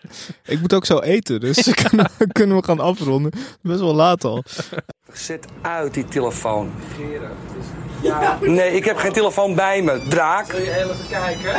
[0.46, 3.32] ik moet ook zo eten, dus kunnen, we- kunnen we gaan afronden.
[3.62, 4.44] Best wel laat al.
[5.14, 6.72] Zet uit die telefoon.
[8.42, 10.02] Nee, ik heb geen telefoon bij me.
[10.10, 10.52] Draak.
[10.52, 11.52] Wil je even kijken?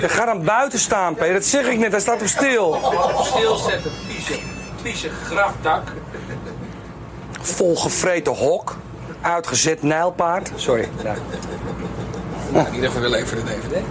[0.00, 1.32] Ja, ga dan buiten staan, Peter.
[1.32, 1.90] Dat zeg ik net.
[1.90, 2.80] Hij staat op stil.
[3.22, 4.38] Stilzetten, piezen.
[4.82, 5.92] vieze grafdak.
[7.40, 8.76] Volgevreten hok.
[9.20, 10.52] Uitgezet nijlpaard.
[10.54, 10.88] Sorry.
[11.02, 11.14] Ja.
[12.52, 13.84] Nou, in ieder geval wel even de DVD.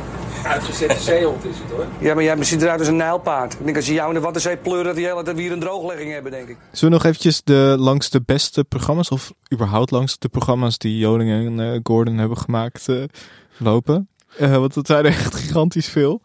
[0.46, 1.86] Uitgezette zeehond is het hoor.
[2.00, 3.54] Ja, maar jij ziet eruit als een nijlpaard.
[3.54, 5.60] Ik denk als je jou in de Waddenzee pleuren, dat die hele tijd weer een
[5.60, 6.58] drooglegging hebben, denk ik.
[6.72, 10.98] Zullen we nog eventjes de, langs de beste programma's, of überhaupt langs de programma's die
[10.98, 13.04] Joling en eh, Gordon hebben gemaakt, eh,
[13.58, 14.10] lopen?
[14.38, 16.22] Eh, want dat zijn er echt gigantisch veel.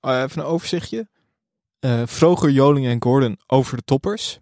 [0.00, 1.08] Even een overzichtje.
[1.80, 4.38] Eh Vroger, Joling en Gordon over de toppers.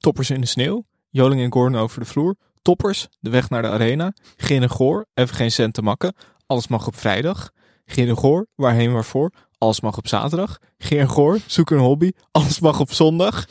[0.00, 0.84] Toppers in de sneeuw.
[1.10, 2.36] Joling en Gordon over de vloer.
[2.62, 4.12] Toppers, de weg naar de arena.
[4.36, 6.14] Gin en Goor, even geen cent te makken.
[6.46, 7.50] Alles mag op vrijdag.
[7.86, 9.32] Gin en Goor, waarheen waarvoor.
[9.58, 10.58] Alles mag op zaterdag.
[10.78, 12.10] Gin en Goor, zoek een hobby.
[12.30, 13.44] Alles mag op zondag.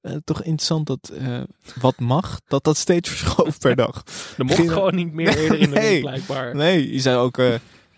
[0.00, 1.40] Eh, toch interessant dat eh,
[1.80, 4.02] wat mag, dat dat steeds verschoof per dag.
[4.38, 5.90] Er mocht Geen- gewoon niet meer eerder in de Nee.
[5.92, 6.54] week blijkbaar.
[6.54, 7.54] Nee, je zei ook, eh,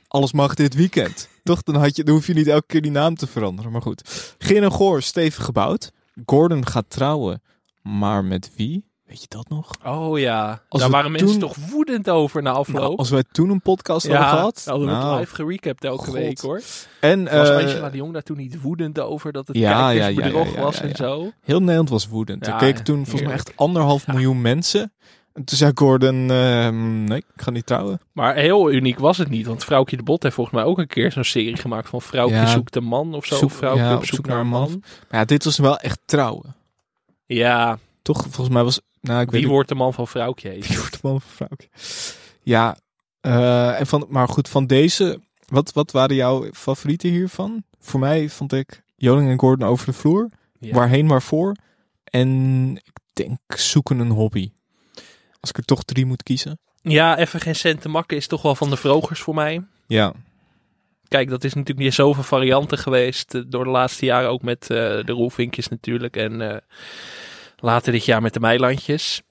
[0.08, 1.28] alles mag dit weekend.
[1.42, 3.72] Toch, dan, had je, dan hoef je niet elke keer die naam te veranderen.
[3.72, 4.34] Maar goed.
[4.38, 5.90] Gin en Goor, stevig gebouwd.
[6.26, 7.42] Gordon gaat trouwen,
[7.82, 8.84] maar met wie?
[9.08, 9.70] Weet je dat nog?
[9.84, 12.80] Oh ja, Als daar waren mensen toen- toch woedend over na afloop.
[12.82, 14.62] Nou, als wij toen een podcast ja, hadden gehad.
[14.66, 16.14] hadden we nou, het live gerecapt elke God.
[16.14, 16.62] week hoor.
[17.00, 20.54] En Was eh, Angela de Jong daar toen niet woedend over dat het Ja, kijkersbedrog
[20.54, 21.30] ja, was en zo?
[21.40, 22.46] heel Nederland was woedend.
[22.46, 24.92] Er keken toen volgens mij echt anderhalf miljoen mensen.
[25.32, 28.00] En toen zei Gordon, ehm, nee, ik ga niet trouwen.
[28.12, 30.86] Maar heel uniek was het niet, want Vrouwtje de Bot heeft volgens mij ook een
[30.86, 33.36] keer zo'n serie gemaakt van Vrouwtje zoekt een man of zo.
[33.36, 34.82] Zoek- Vrouwtje op zoek naar een man.
[35.10, 36.54] Maar ja, dit was wel echt trouwen.
[37.26, 38.80] Ja, Toch, volgens mij was...
[39.00, 40.50] Nou, ik wie wordt de man van Vrouwtje?
[40.50, 41.68] Wie wordt de man van Vrouwtje?
[42.42, 42.78] Ja,
[43.20, 45.20] eh, en van, maar goed, van deze...
[45.46, 47.64] Wat, wat waren jouw favorieten hiervan?
[47.78, 50.30] Voor mij vond ik Joling en Gordon over de vloer.
[50.58, 50.74] Ja.
[50.74, 51.56] Waarheen, waarvoor.
[52.04, 54.50] En ik denk zoeken een hobby.
[55.40, 56.58] Als ik er toch drie moet kiezen.
[56.82, 59.64] Ja, even geen cent te makken is toch wel van de vrogers voor mij.
[59.86, 60.14] Ja,
[61.08, 64.30] Kijk, dat is natuurlijk niet zoveel varianten geweest eh, door de laatste jaren.
[64.30, 66.16] Ook met eh, de roelvinkjes natuurlijk.
[66.16, 66.62] En
[67.60, 69.22] later dit jaar met de meilandjes.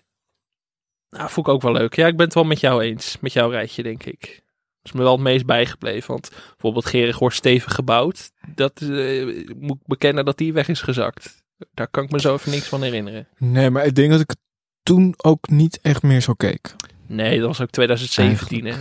[1.09, 1.95] Nou, vond ik ook wel leuk.
[1.95, 3.17] Ja, ik ben het wel met jou eens.
[3.19, 4.21] Met jouw rijtje, denk ik.
[4.21, 6.07] Dat is me wel het meest bijgebleven.
[6.11, 8.31] Want bijvoorbeeld Gerig wordt stevig gebouwd.
[8.55, 11.43] Dat eh, moet ik bekennen dat die weg is gezakt.
[11.73, 13.27] Daar kan ik me zo even niks van herinneren.
[13.37, 14.35] nee, maar ik denk dat ik
[14.83, 16.75] toen ook niet echt meer zo keek.
[17.05, 18.75] Nee, dat was ook 2017, hè?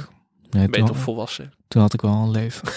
[0.50, 1.52] Nee, toch volwassen?
[1.68, 2.68] toen had ik wel een leven.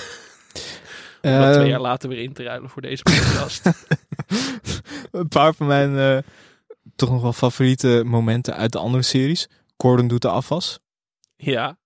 [1.21, 3.65] Om twee Ehm, jaar later weer in te ruilen voor deze podcast.
[5.11, 6.17] een paar van mijn eh,
[6.95, 9.47] toch nog wel favoriete momenten uit de andere series.
[9.77, 10.79] Gordon doet de afwas.
[11.35, 11.77] ja.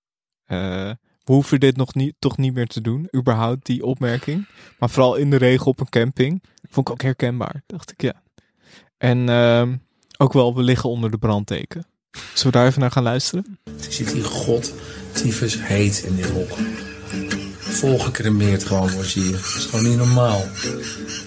[0.43, 0.91] Eh,
[1.23, 4.47] we hoeven dit nog niet, toch niet meer te doen, überhaupt die opmerking.
[4.79, 6.43] Maar vooral in de regen op een camping.
[6.69, 8.21] Vond ik ook herkenbaar, dacht ik, ja.
[8.97, 9.75] En ehm,
[10.17, 11.85] ook wel, we liggen onder de brandteken.
[12.11, 13.59] Zullen we daar even naar gaan luisteren?
[13.63, 14.73] Het zit hier god
[15.13, 16.57] tyfus heet in dit hok.
[17.73, 19.31] Volgecremeerd gewoon wordt hier.
[19.31, 20.45] Dat is gewoon niet normaal.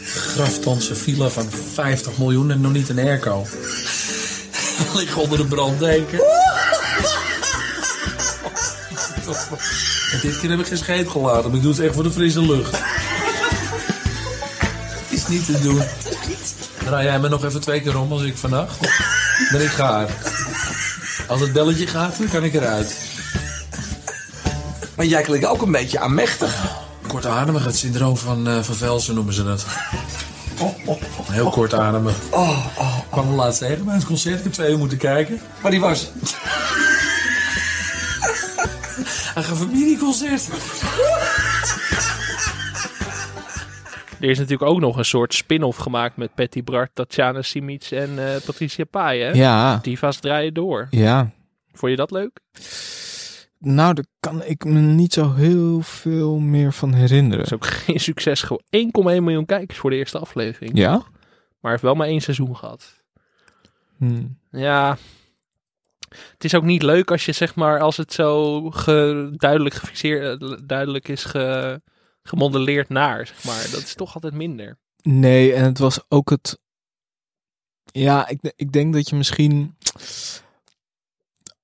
[0.04, 3.46] Graftandse villa van 50 miljoen en nog niet een airco.
[4.94, 6.18] Liggen onder de branddeken.
[10.12, 12.12] En dit keer heb ik geen scheet gelaten, maar ik doe het echt voor de
[12.12, 12.78] frisse lucht.
[15.08, 15.82] Is niet te doen.
[16.84, 18.80] Draai jij me nog even twee keer om als ik vannacht.
[19.50, 20.08] Ben ik gaar.
[21.26, 23.05] Als het belletje gaat, dan kan ik eruit.
[24.96, 26.78] Maar jij klinkt ook een beetje aanmächtig.
[27.06, 29.66] Kortademig, het syndroom van, eh van Velsen noemen ze het.
[31.30, 32.14] Heel kortademig.
[32.30, 32.96] Oh, oh.
[32.98, 34.38] Ik kwam laatst tegen bij het concert.
[34.38, 35.40] Ik heb twee uur moeten kijken.
[35.62, 36.10] Maar die was...
[39.34, 40.48] Hij gaat familieconcert.
[44.20, 48.28] Er is natuurlijk ook nog een soort spin-off gemaakt met Patty Bart, Tatjana Simic en
[48.28, 49.20] eh, Patricia Pai.
[49.22, 49.30] Hè?
[49.30, 50.86] Ja, Diva's draaien door.
[50.90, 51.30] ja.
[51.72, 52.40] Vond je dat leuk?
[53.68, 57.38] Nou, daar kan ik me niet zo heel veel meer van herinneren.
[57.38, 58.42] Dat is ook geen succes.
[58.42, 58.62] Gewoon
[59.18, 60.78] 1,1 miljoen kijkers voor de eerste aflevering.
[60.78, 60.90] Ja?
[60.90, 61.06] Maar
[61.60, 63.02] hij heeft wel maar één seizoen gehad.
[63.96, 64.24] Hm.
[64.50, 64.98] Ja.
[66.08, 70.42] Het is ook niet leuk als je zeg maar, als het zo ge- duidelijk gefixeerd,
[70.42, 71.80] eh, duidelijk is ge,
[72.22, 73.66] gemodelleerd naar, zeg maar.
[73.70, 74.78] Dat is toch altijd minder.
[75.02, 76.58] Nee, en het was ook het.
[77.84, 79.76] Ja, ik, ik denk dat je misschien.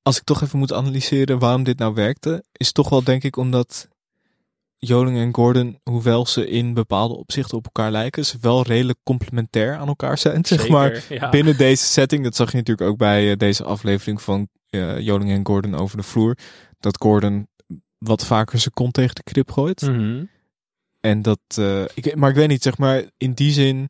[0.02, 3.36] Als ik toch even moet analyseren waarom dit nou werkte, is toch wel denk ik
[3.36, 3.88] omdat
[4.86, 9.76] Joling en Gordon, hoewel ze in bepaalde opzichten op elkaar lijken, ze wel redelijk complementair
[9.76, 10.44] aan elkaar zijn.
[10.46, 11.28] Zeg maar ja.
[11.28, 12.24] binnen deze setting.
[12.24, 15.96] Dat zag je natuurlijk ook bij eh, deze aflevering van eh, Joling en Gordon over
[15.96, 16.36] de vloer.
[16.80, 17.48] Dat Gordon
[17.98, 19.82] wat vaker zijn kont tegen de krip gooit.
[19.82, 20.24] Mhm.
[21.00, 23.88] En dat, eh, ik, maar ik weet niet, zeg maar, in die zin,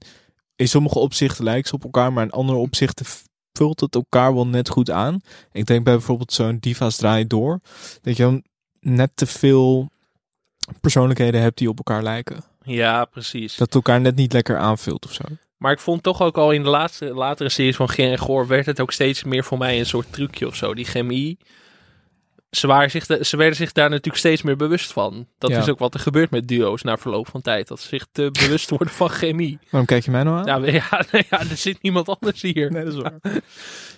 [0.56, 3.06] in sommige opzichten lijken ze op elkaar, maar in andere opzichten
[3.52, 5.20] vult het elkaar wel net goed aan.
[5.52, 7.60] Ik denk bij bijvoorbeeld zo'n Diva's Draai Door,
[8.02, 8.44] dat je dan
[8.80, 9.90] net te veel
[10.80, 12.44] persoonlijkheden hebt die op elkaar lijken.
[12.62, 13.56] Ja, precies.
[13.56, 15.24] Dat het elkaar net niet lekker aanvult of zo.
[15.56, 18.46] Maar ik vond toch ook al in de laatste, latere series van Ger en Goor
[18.46, 20.74] werd het ook steeds meer voor mij een soort trucje of zo.
[20.74, 21.38] Die chemie.
[22.56, 25.26] Ze, waren zich de- ze werden zich daar natuurlijk steeds meer bewust van.
[25.38, 25.58] Dat Ja.
[25.58, 27.68] is ook wat er gebeurt met duo's na verloop van tijd.
[27.68, 29.58] Dat ze zich te bewust worden van chemie.
[29.70, 30.44] Waarom kijk je mij nou aan?
[30.46, 32.70] Ja, we- ja, nee, ja, er zit niemand anders hier.
[32.72, 33.18] Nee, dat is waar.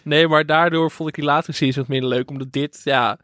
[0.02, 2.30] Nee, maar daardoor vond ik die latere series wat minder leuk.
[2.30, 3.18] Omdat dit, ja...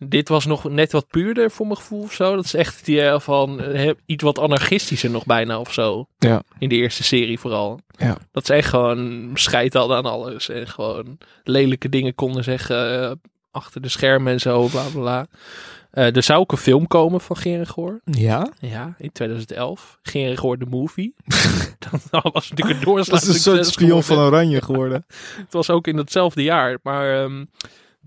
[0.00, 2.34] Dit was nog net wat puurder voor mijn gevoel of zo.
[2.36, 6.06] Dat is echt die eh, van eh, iets wat anarchistischer nog bijna of zo.
[6.18, 6.42] Ja.
[6.58, 7.80] In de eerste serie vooral.
[7.96, 8.16] Ja.
[8.32, 10.48] Dat ze echt gewoon scheid hadden aan alles.
[10.48, 13.12] En gewoon lelijke dingen konden zeggen eh,
[13.58, 15.26] achter de schermen en zo, bla bla bla.
[15.90, 18.00] Eh, er zou ook een film komen van Gerengoor.
[18.04, 18.52] Ja?
[18.58, 19.98] Ja, in 2011.
[20.02, 21.14] Gerengoor de Movie.
[22.10, 25.04] dat was natuurlijk een Dat is een soort spion van Oranje geworden.
[25.44, 26.78] Het was ook in datzelfde jaar.
[26.82, 27.44] Maar ehm,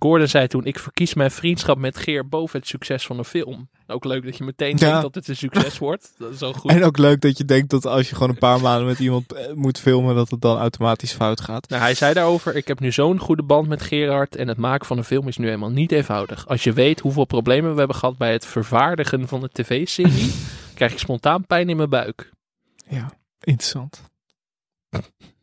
[0.04, 3.70] Gordon zei toen: Ik verkies mijn vriendschap met Geer boven het succes van een film.
[3.88, 4.76] Ook leuk dat je meteen Ja.
[4.78, 6.14] denkt dat het een succes wordt.
[6.18, 6.72] Dat is goed.
[6.72, 9.34] En ook leuk dat je denkt dat als je gewoon een paar maanden met iemand
[9.34, 11.70] eh, moet filmen, dat het dan automatisch fout gaat.
[11.70, 14.36] Nou, hij zei daarover: Ik heb nu zo'n goede band met Gerard.
[14.36, 16.48] En het maken van een film is nu eenmaal niet eenvoudig.
[16.48, 20.34] Als je weet hoeveel problemen we hebben gehad bij het vervaardigen van de tv-serie,
[20.76, 22.32] krijg ik spontaan pijn in mijn buik.
[22.90, 24.02] Ja, interessant.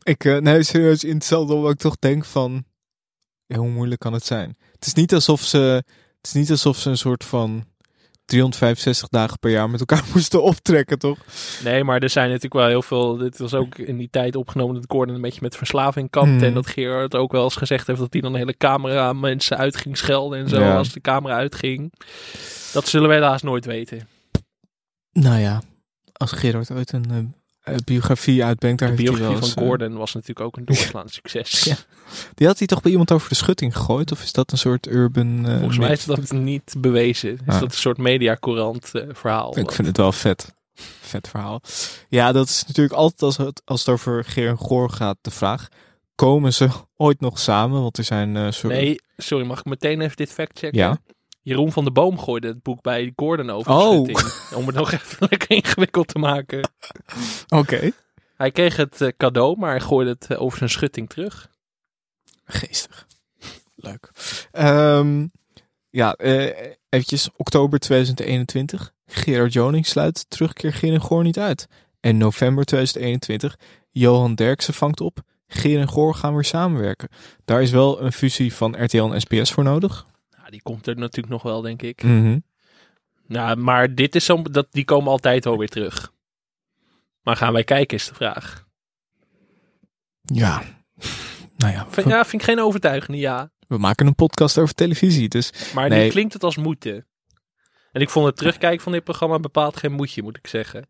[0.03, 2.65] Ik, eh, nee, serieus interessant, omdat ik toch denk van,
[3.49, 4.57] ja, hoe moeilijk kan het zijn?
[4.73, 5.59] Het is niet alsof ze,
[6.17, 7.65] het is niet alsof ze een soort van
[8.25, 11.19] 365 dagen per jaar met elkaar moesten optrekken, toch?
[11.65, 13.17] Nee, maar er zijn natuurlijk wel heel veel.
[13.17, 16.35] Dit was ook in die tijd opgenomen dat Gordon een beetje met verslaving kampte.
[16.35, 16.45] Mhm.
[16.45, 19.57] En dat Gerard ook wel eens gezegd heeft dat hij dan de hele camera mensen
[19.57, 20.61] uit ging schelden en zo.
[20.61, 20.77] Ja.
[20.77, 21.93] Als de camera uitging.
[22.73, 24.09] Dat zullen we helaas nooit weten.
[25.13, 25.63] Nou ja,
[26.13, 27.38] als Gerard ooit een eh,
[27.85, 31.65] biografie uitbrengt, daar De biografie van eh, Gordon was natuurlijk ook een doorslaand succes.
[31.65, 31.77] Ja.
[32.35, 34.13] Die had hij toch bij iemand over de schutting gegooid?
[34.13, 35.47] Of is dat een soort urban...
[35.47, 37.31] eh, Volgens mij is dat niet bewezen.
[37.33, 37.61] Is Ah.
[37.61, 39.59] dat een soort mediacourant eh verhaal.
[39.59, 40.55] Ik vind het wel vet.
[41.01, 41.61] Vet verhaal.
[42.09, 45.31] Ja, dat is natuurlijk altijd als het, als het over Geer en Goor gaat de
[45.31, 45.69] vraag.
[46.15, 47.83] Komen ze ooit nog samen?
[47.83, 48.37] Want er zijn...
[48.37, 48.73] eh soort...
[48.73, 50.79] Nee, sorry, mag ik meteen even dit fact checken?
[50.79, 50.99] Ja.
[51.41, 53.73] Jeroen van der Boom gooide het boek bij Gordon over.
[53.73, 54.07] Oh.
[54.07, 54.59] de schutting.
[54.61, 56.71] Om het nog even lekker ingewikkeld te maken.
[57.49, 57.91] Oké.
[58.37, 61.51] Hij kreeg het eh, cadeau, maar hij gooide het eh, over zijn schutting terug.
[62.45, 63.07] Geestig.
[63.75, 64.11] Leuk.
[64.51, 65.27] Ehm,
[65.91, 67.29] ja, eh eventjes.
[67.37, 68.93] Oktober 2021.
[69.07, 71.67] Gerard Joning sluit terugkeer Geer en Goor niet uit.
[72.01, 73.59] En november 2021.
[73.91, 75.21] Johan Derksen vangt op.
[75.47, 77.09] Geer en Goor gaan weer samenwerken.
[77.45, 80.07] Daar is wel een fusie van RTL en SBS voor nodig.
[80.51, 82.03] Die komt er natuurlijk nog wel, denk ik.
[83.27, 86.13] Nou, maar dit is zo, dat, die komen altijd wel weer terug.
[87.23, 88.67] Maar gaan wij kijken, is de vraag.
[90.23, 90.63] Ja.
[91.57, 93.51] Nou ja, Vind, ja, vind ik geen overtuigende ja.
[93.67, 95.29] we maken een podcast over televisie.
[95.29, 96.05] Dus Maar Nee.
[96.05, 97.07] nu klinkt het als moeten.
[97.93, 100.89] En ik vond het terugkijken van dit programma bepaald geen moedje, moet ik zeggen.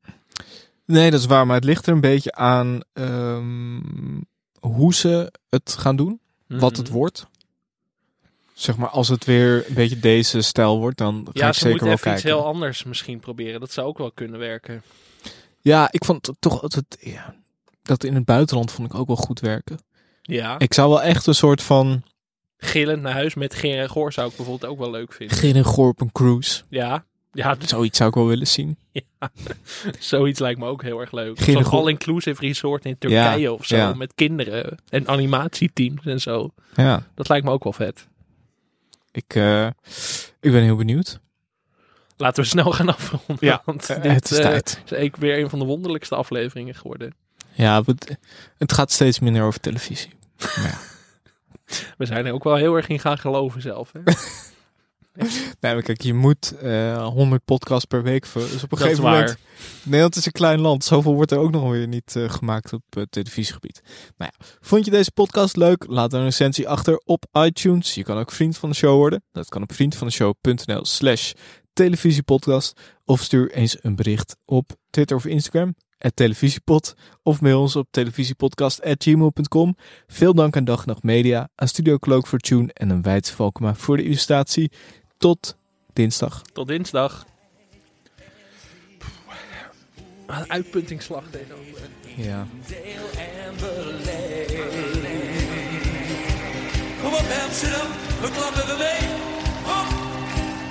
[0.84, 1.46] nee, dat is waar.
[1.46, 3.80] Maar het ligt er een beetje aan ehm,
[4.60, 6.20] hoe ze het gaan doen.
[6.46, 6.96] Wat het Mhm.
[6.96, 7.26] wordt.
[8.58, 11.60] Zeg maar, als het weer een beetje deze stijl wordt, dan ga Ja, ik ze
[11.60, 12.12] zeker wel even kijken.
[12.22, 13.60] iets heel anders misschien proberen.
[13.60, 14.82] Dat zou ook wel kunnen werken.
[15.60, 16.96] Ja, ik vond het toch altijd...
[17.00, 17.34] Ja,
[17.82, 19.78] dat in het buitenland vond ik ook wel goed werken.
[20.22, 22.02] Ja, Ik zou wel echt een soort van...
[22.56, 25.36] gillend naar huis met Geer en Goor zou ik bijvoorbeeld ook wel leuk vinden.
[25.36, 26.62] Geer en Goor op een cruise.
[26.68, 28.78] Ja, ja dus Zoiets zou ik wel willen zien.
[29.98, 31.40] zoiets lijkt me ook heel erg leuk.
[31.40, 33.76] Zo'n all-inclusive resort in Turkije Ja, of zo.
[33.76, 33.94] ja.
[33.94, 36.50] Met kinderen en animatieteams en zo.
[36.74, 38.06] Ja, Dat lijkt me ook wel vet.
[39.18, 39.66] Ik, eh,
[40.40, 41.20] ik ben heel benieuwd.
[42.16, 43.36] Laten we snel gaan afronden.
[43.40, 44.82] Ja, want Eh, dit, het is eh, tijd.
[44.86, 47.14] is weer een van de wonderlijkste afleveringen geworden.
[47.52, 47.82] Ja,
[48.58, 50.12] het, gaat steeds minder over televisie.
[51.98, 53.92] We zijn er ook wel heel erg in gaan geloven zelf.
[53.92, 54.00] Hè?
[55.60, 58.50] Nee, maar kijk, je moet eh 100 podcasts per week vullen.
[58.50, 59.28] Dus op een Dat gegeven moment...
[59.28, 59.38] waar.
[59.82, 60.84] Nederland is een klein land.
[60.84, 63.80] Zoveel wordt er ook nog weer niet eh, gemaakt op het televisiegebied.
[64.16, 65.84] Nou ja, vond je deze podcast leuk?
[65.88, 67.94] Laat een recensie achter op iTunes.
[67.94, 69.22] Je kan ook vriend van de show worden.
[69.32, 71.32] Dat kan op vriendvandeshow.nl slash
[71.72, 72.80] televisiepodcast.
[73.04, 75.74] Of stuur eens een bericht op Twitter of Instagram.
[76.14, 76.94] televisiepod.
[77.22, 79.76] Of mail ons op televisiepodcast.gmail.com.
[80.06, 83.74] Veel dank aan Dag Nacht Media, aan Studio Cloak voor Tune en een Weidse Valkema
[83.74, 84.70] voor de illustratie.
[85.18, 85.56] Tot
[85.92, 86.42] dinsdag.
[86.52, 87.26] Tot dinsdag.
[90.26, 91.80] Wat Een uitpuntingsslag tegenover.
[92.16, 92.46] Ja.
[97.02, 97.86] Kom op Amsterdam,
[98.20, 99.08] we klappen we mee.
[99.78, 99.88] Op!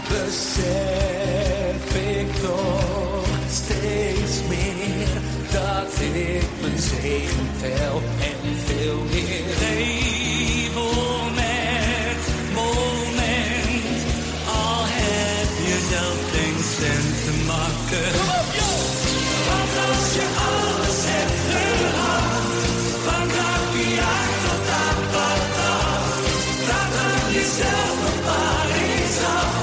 [0.10, 5.22] Besef ik toch steeds meer
[5.52, 9.18] dat ik mijn zegen tel en veel meer.
[15.78, 18.12] jezelf geen cent te maken.
[18.18, 18.86] Kom op, joh!
[19.48, 22.44] Want als je alles hebt gehad,
[23.06, 24.14] van Gavia
[24.44, 25.76] tot Apata,
[26.68, 28.70] dan aan jezelf een paar
[29.36, 29.57] af.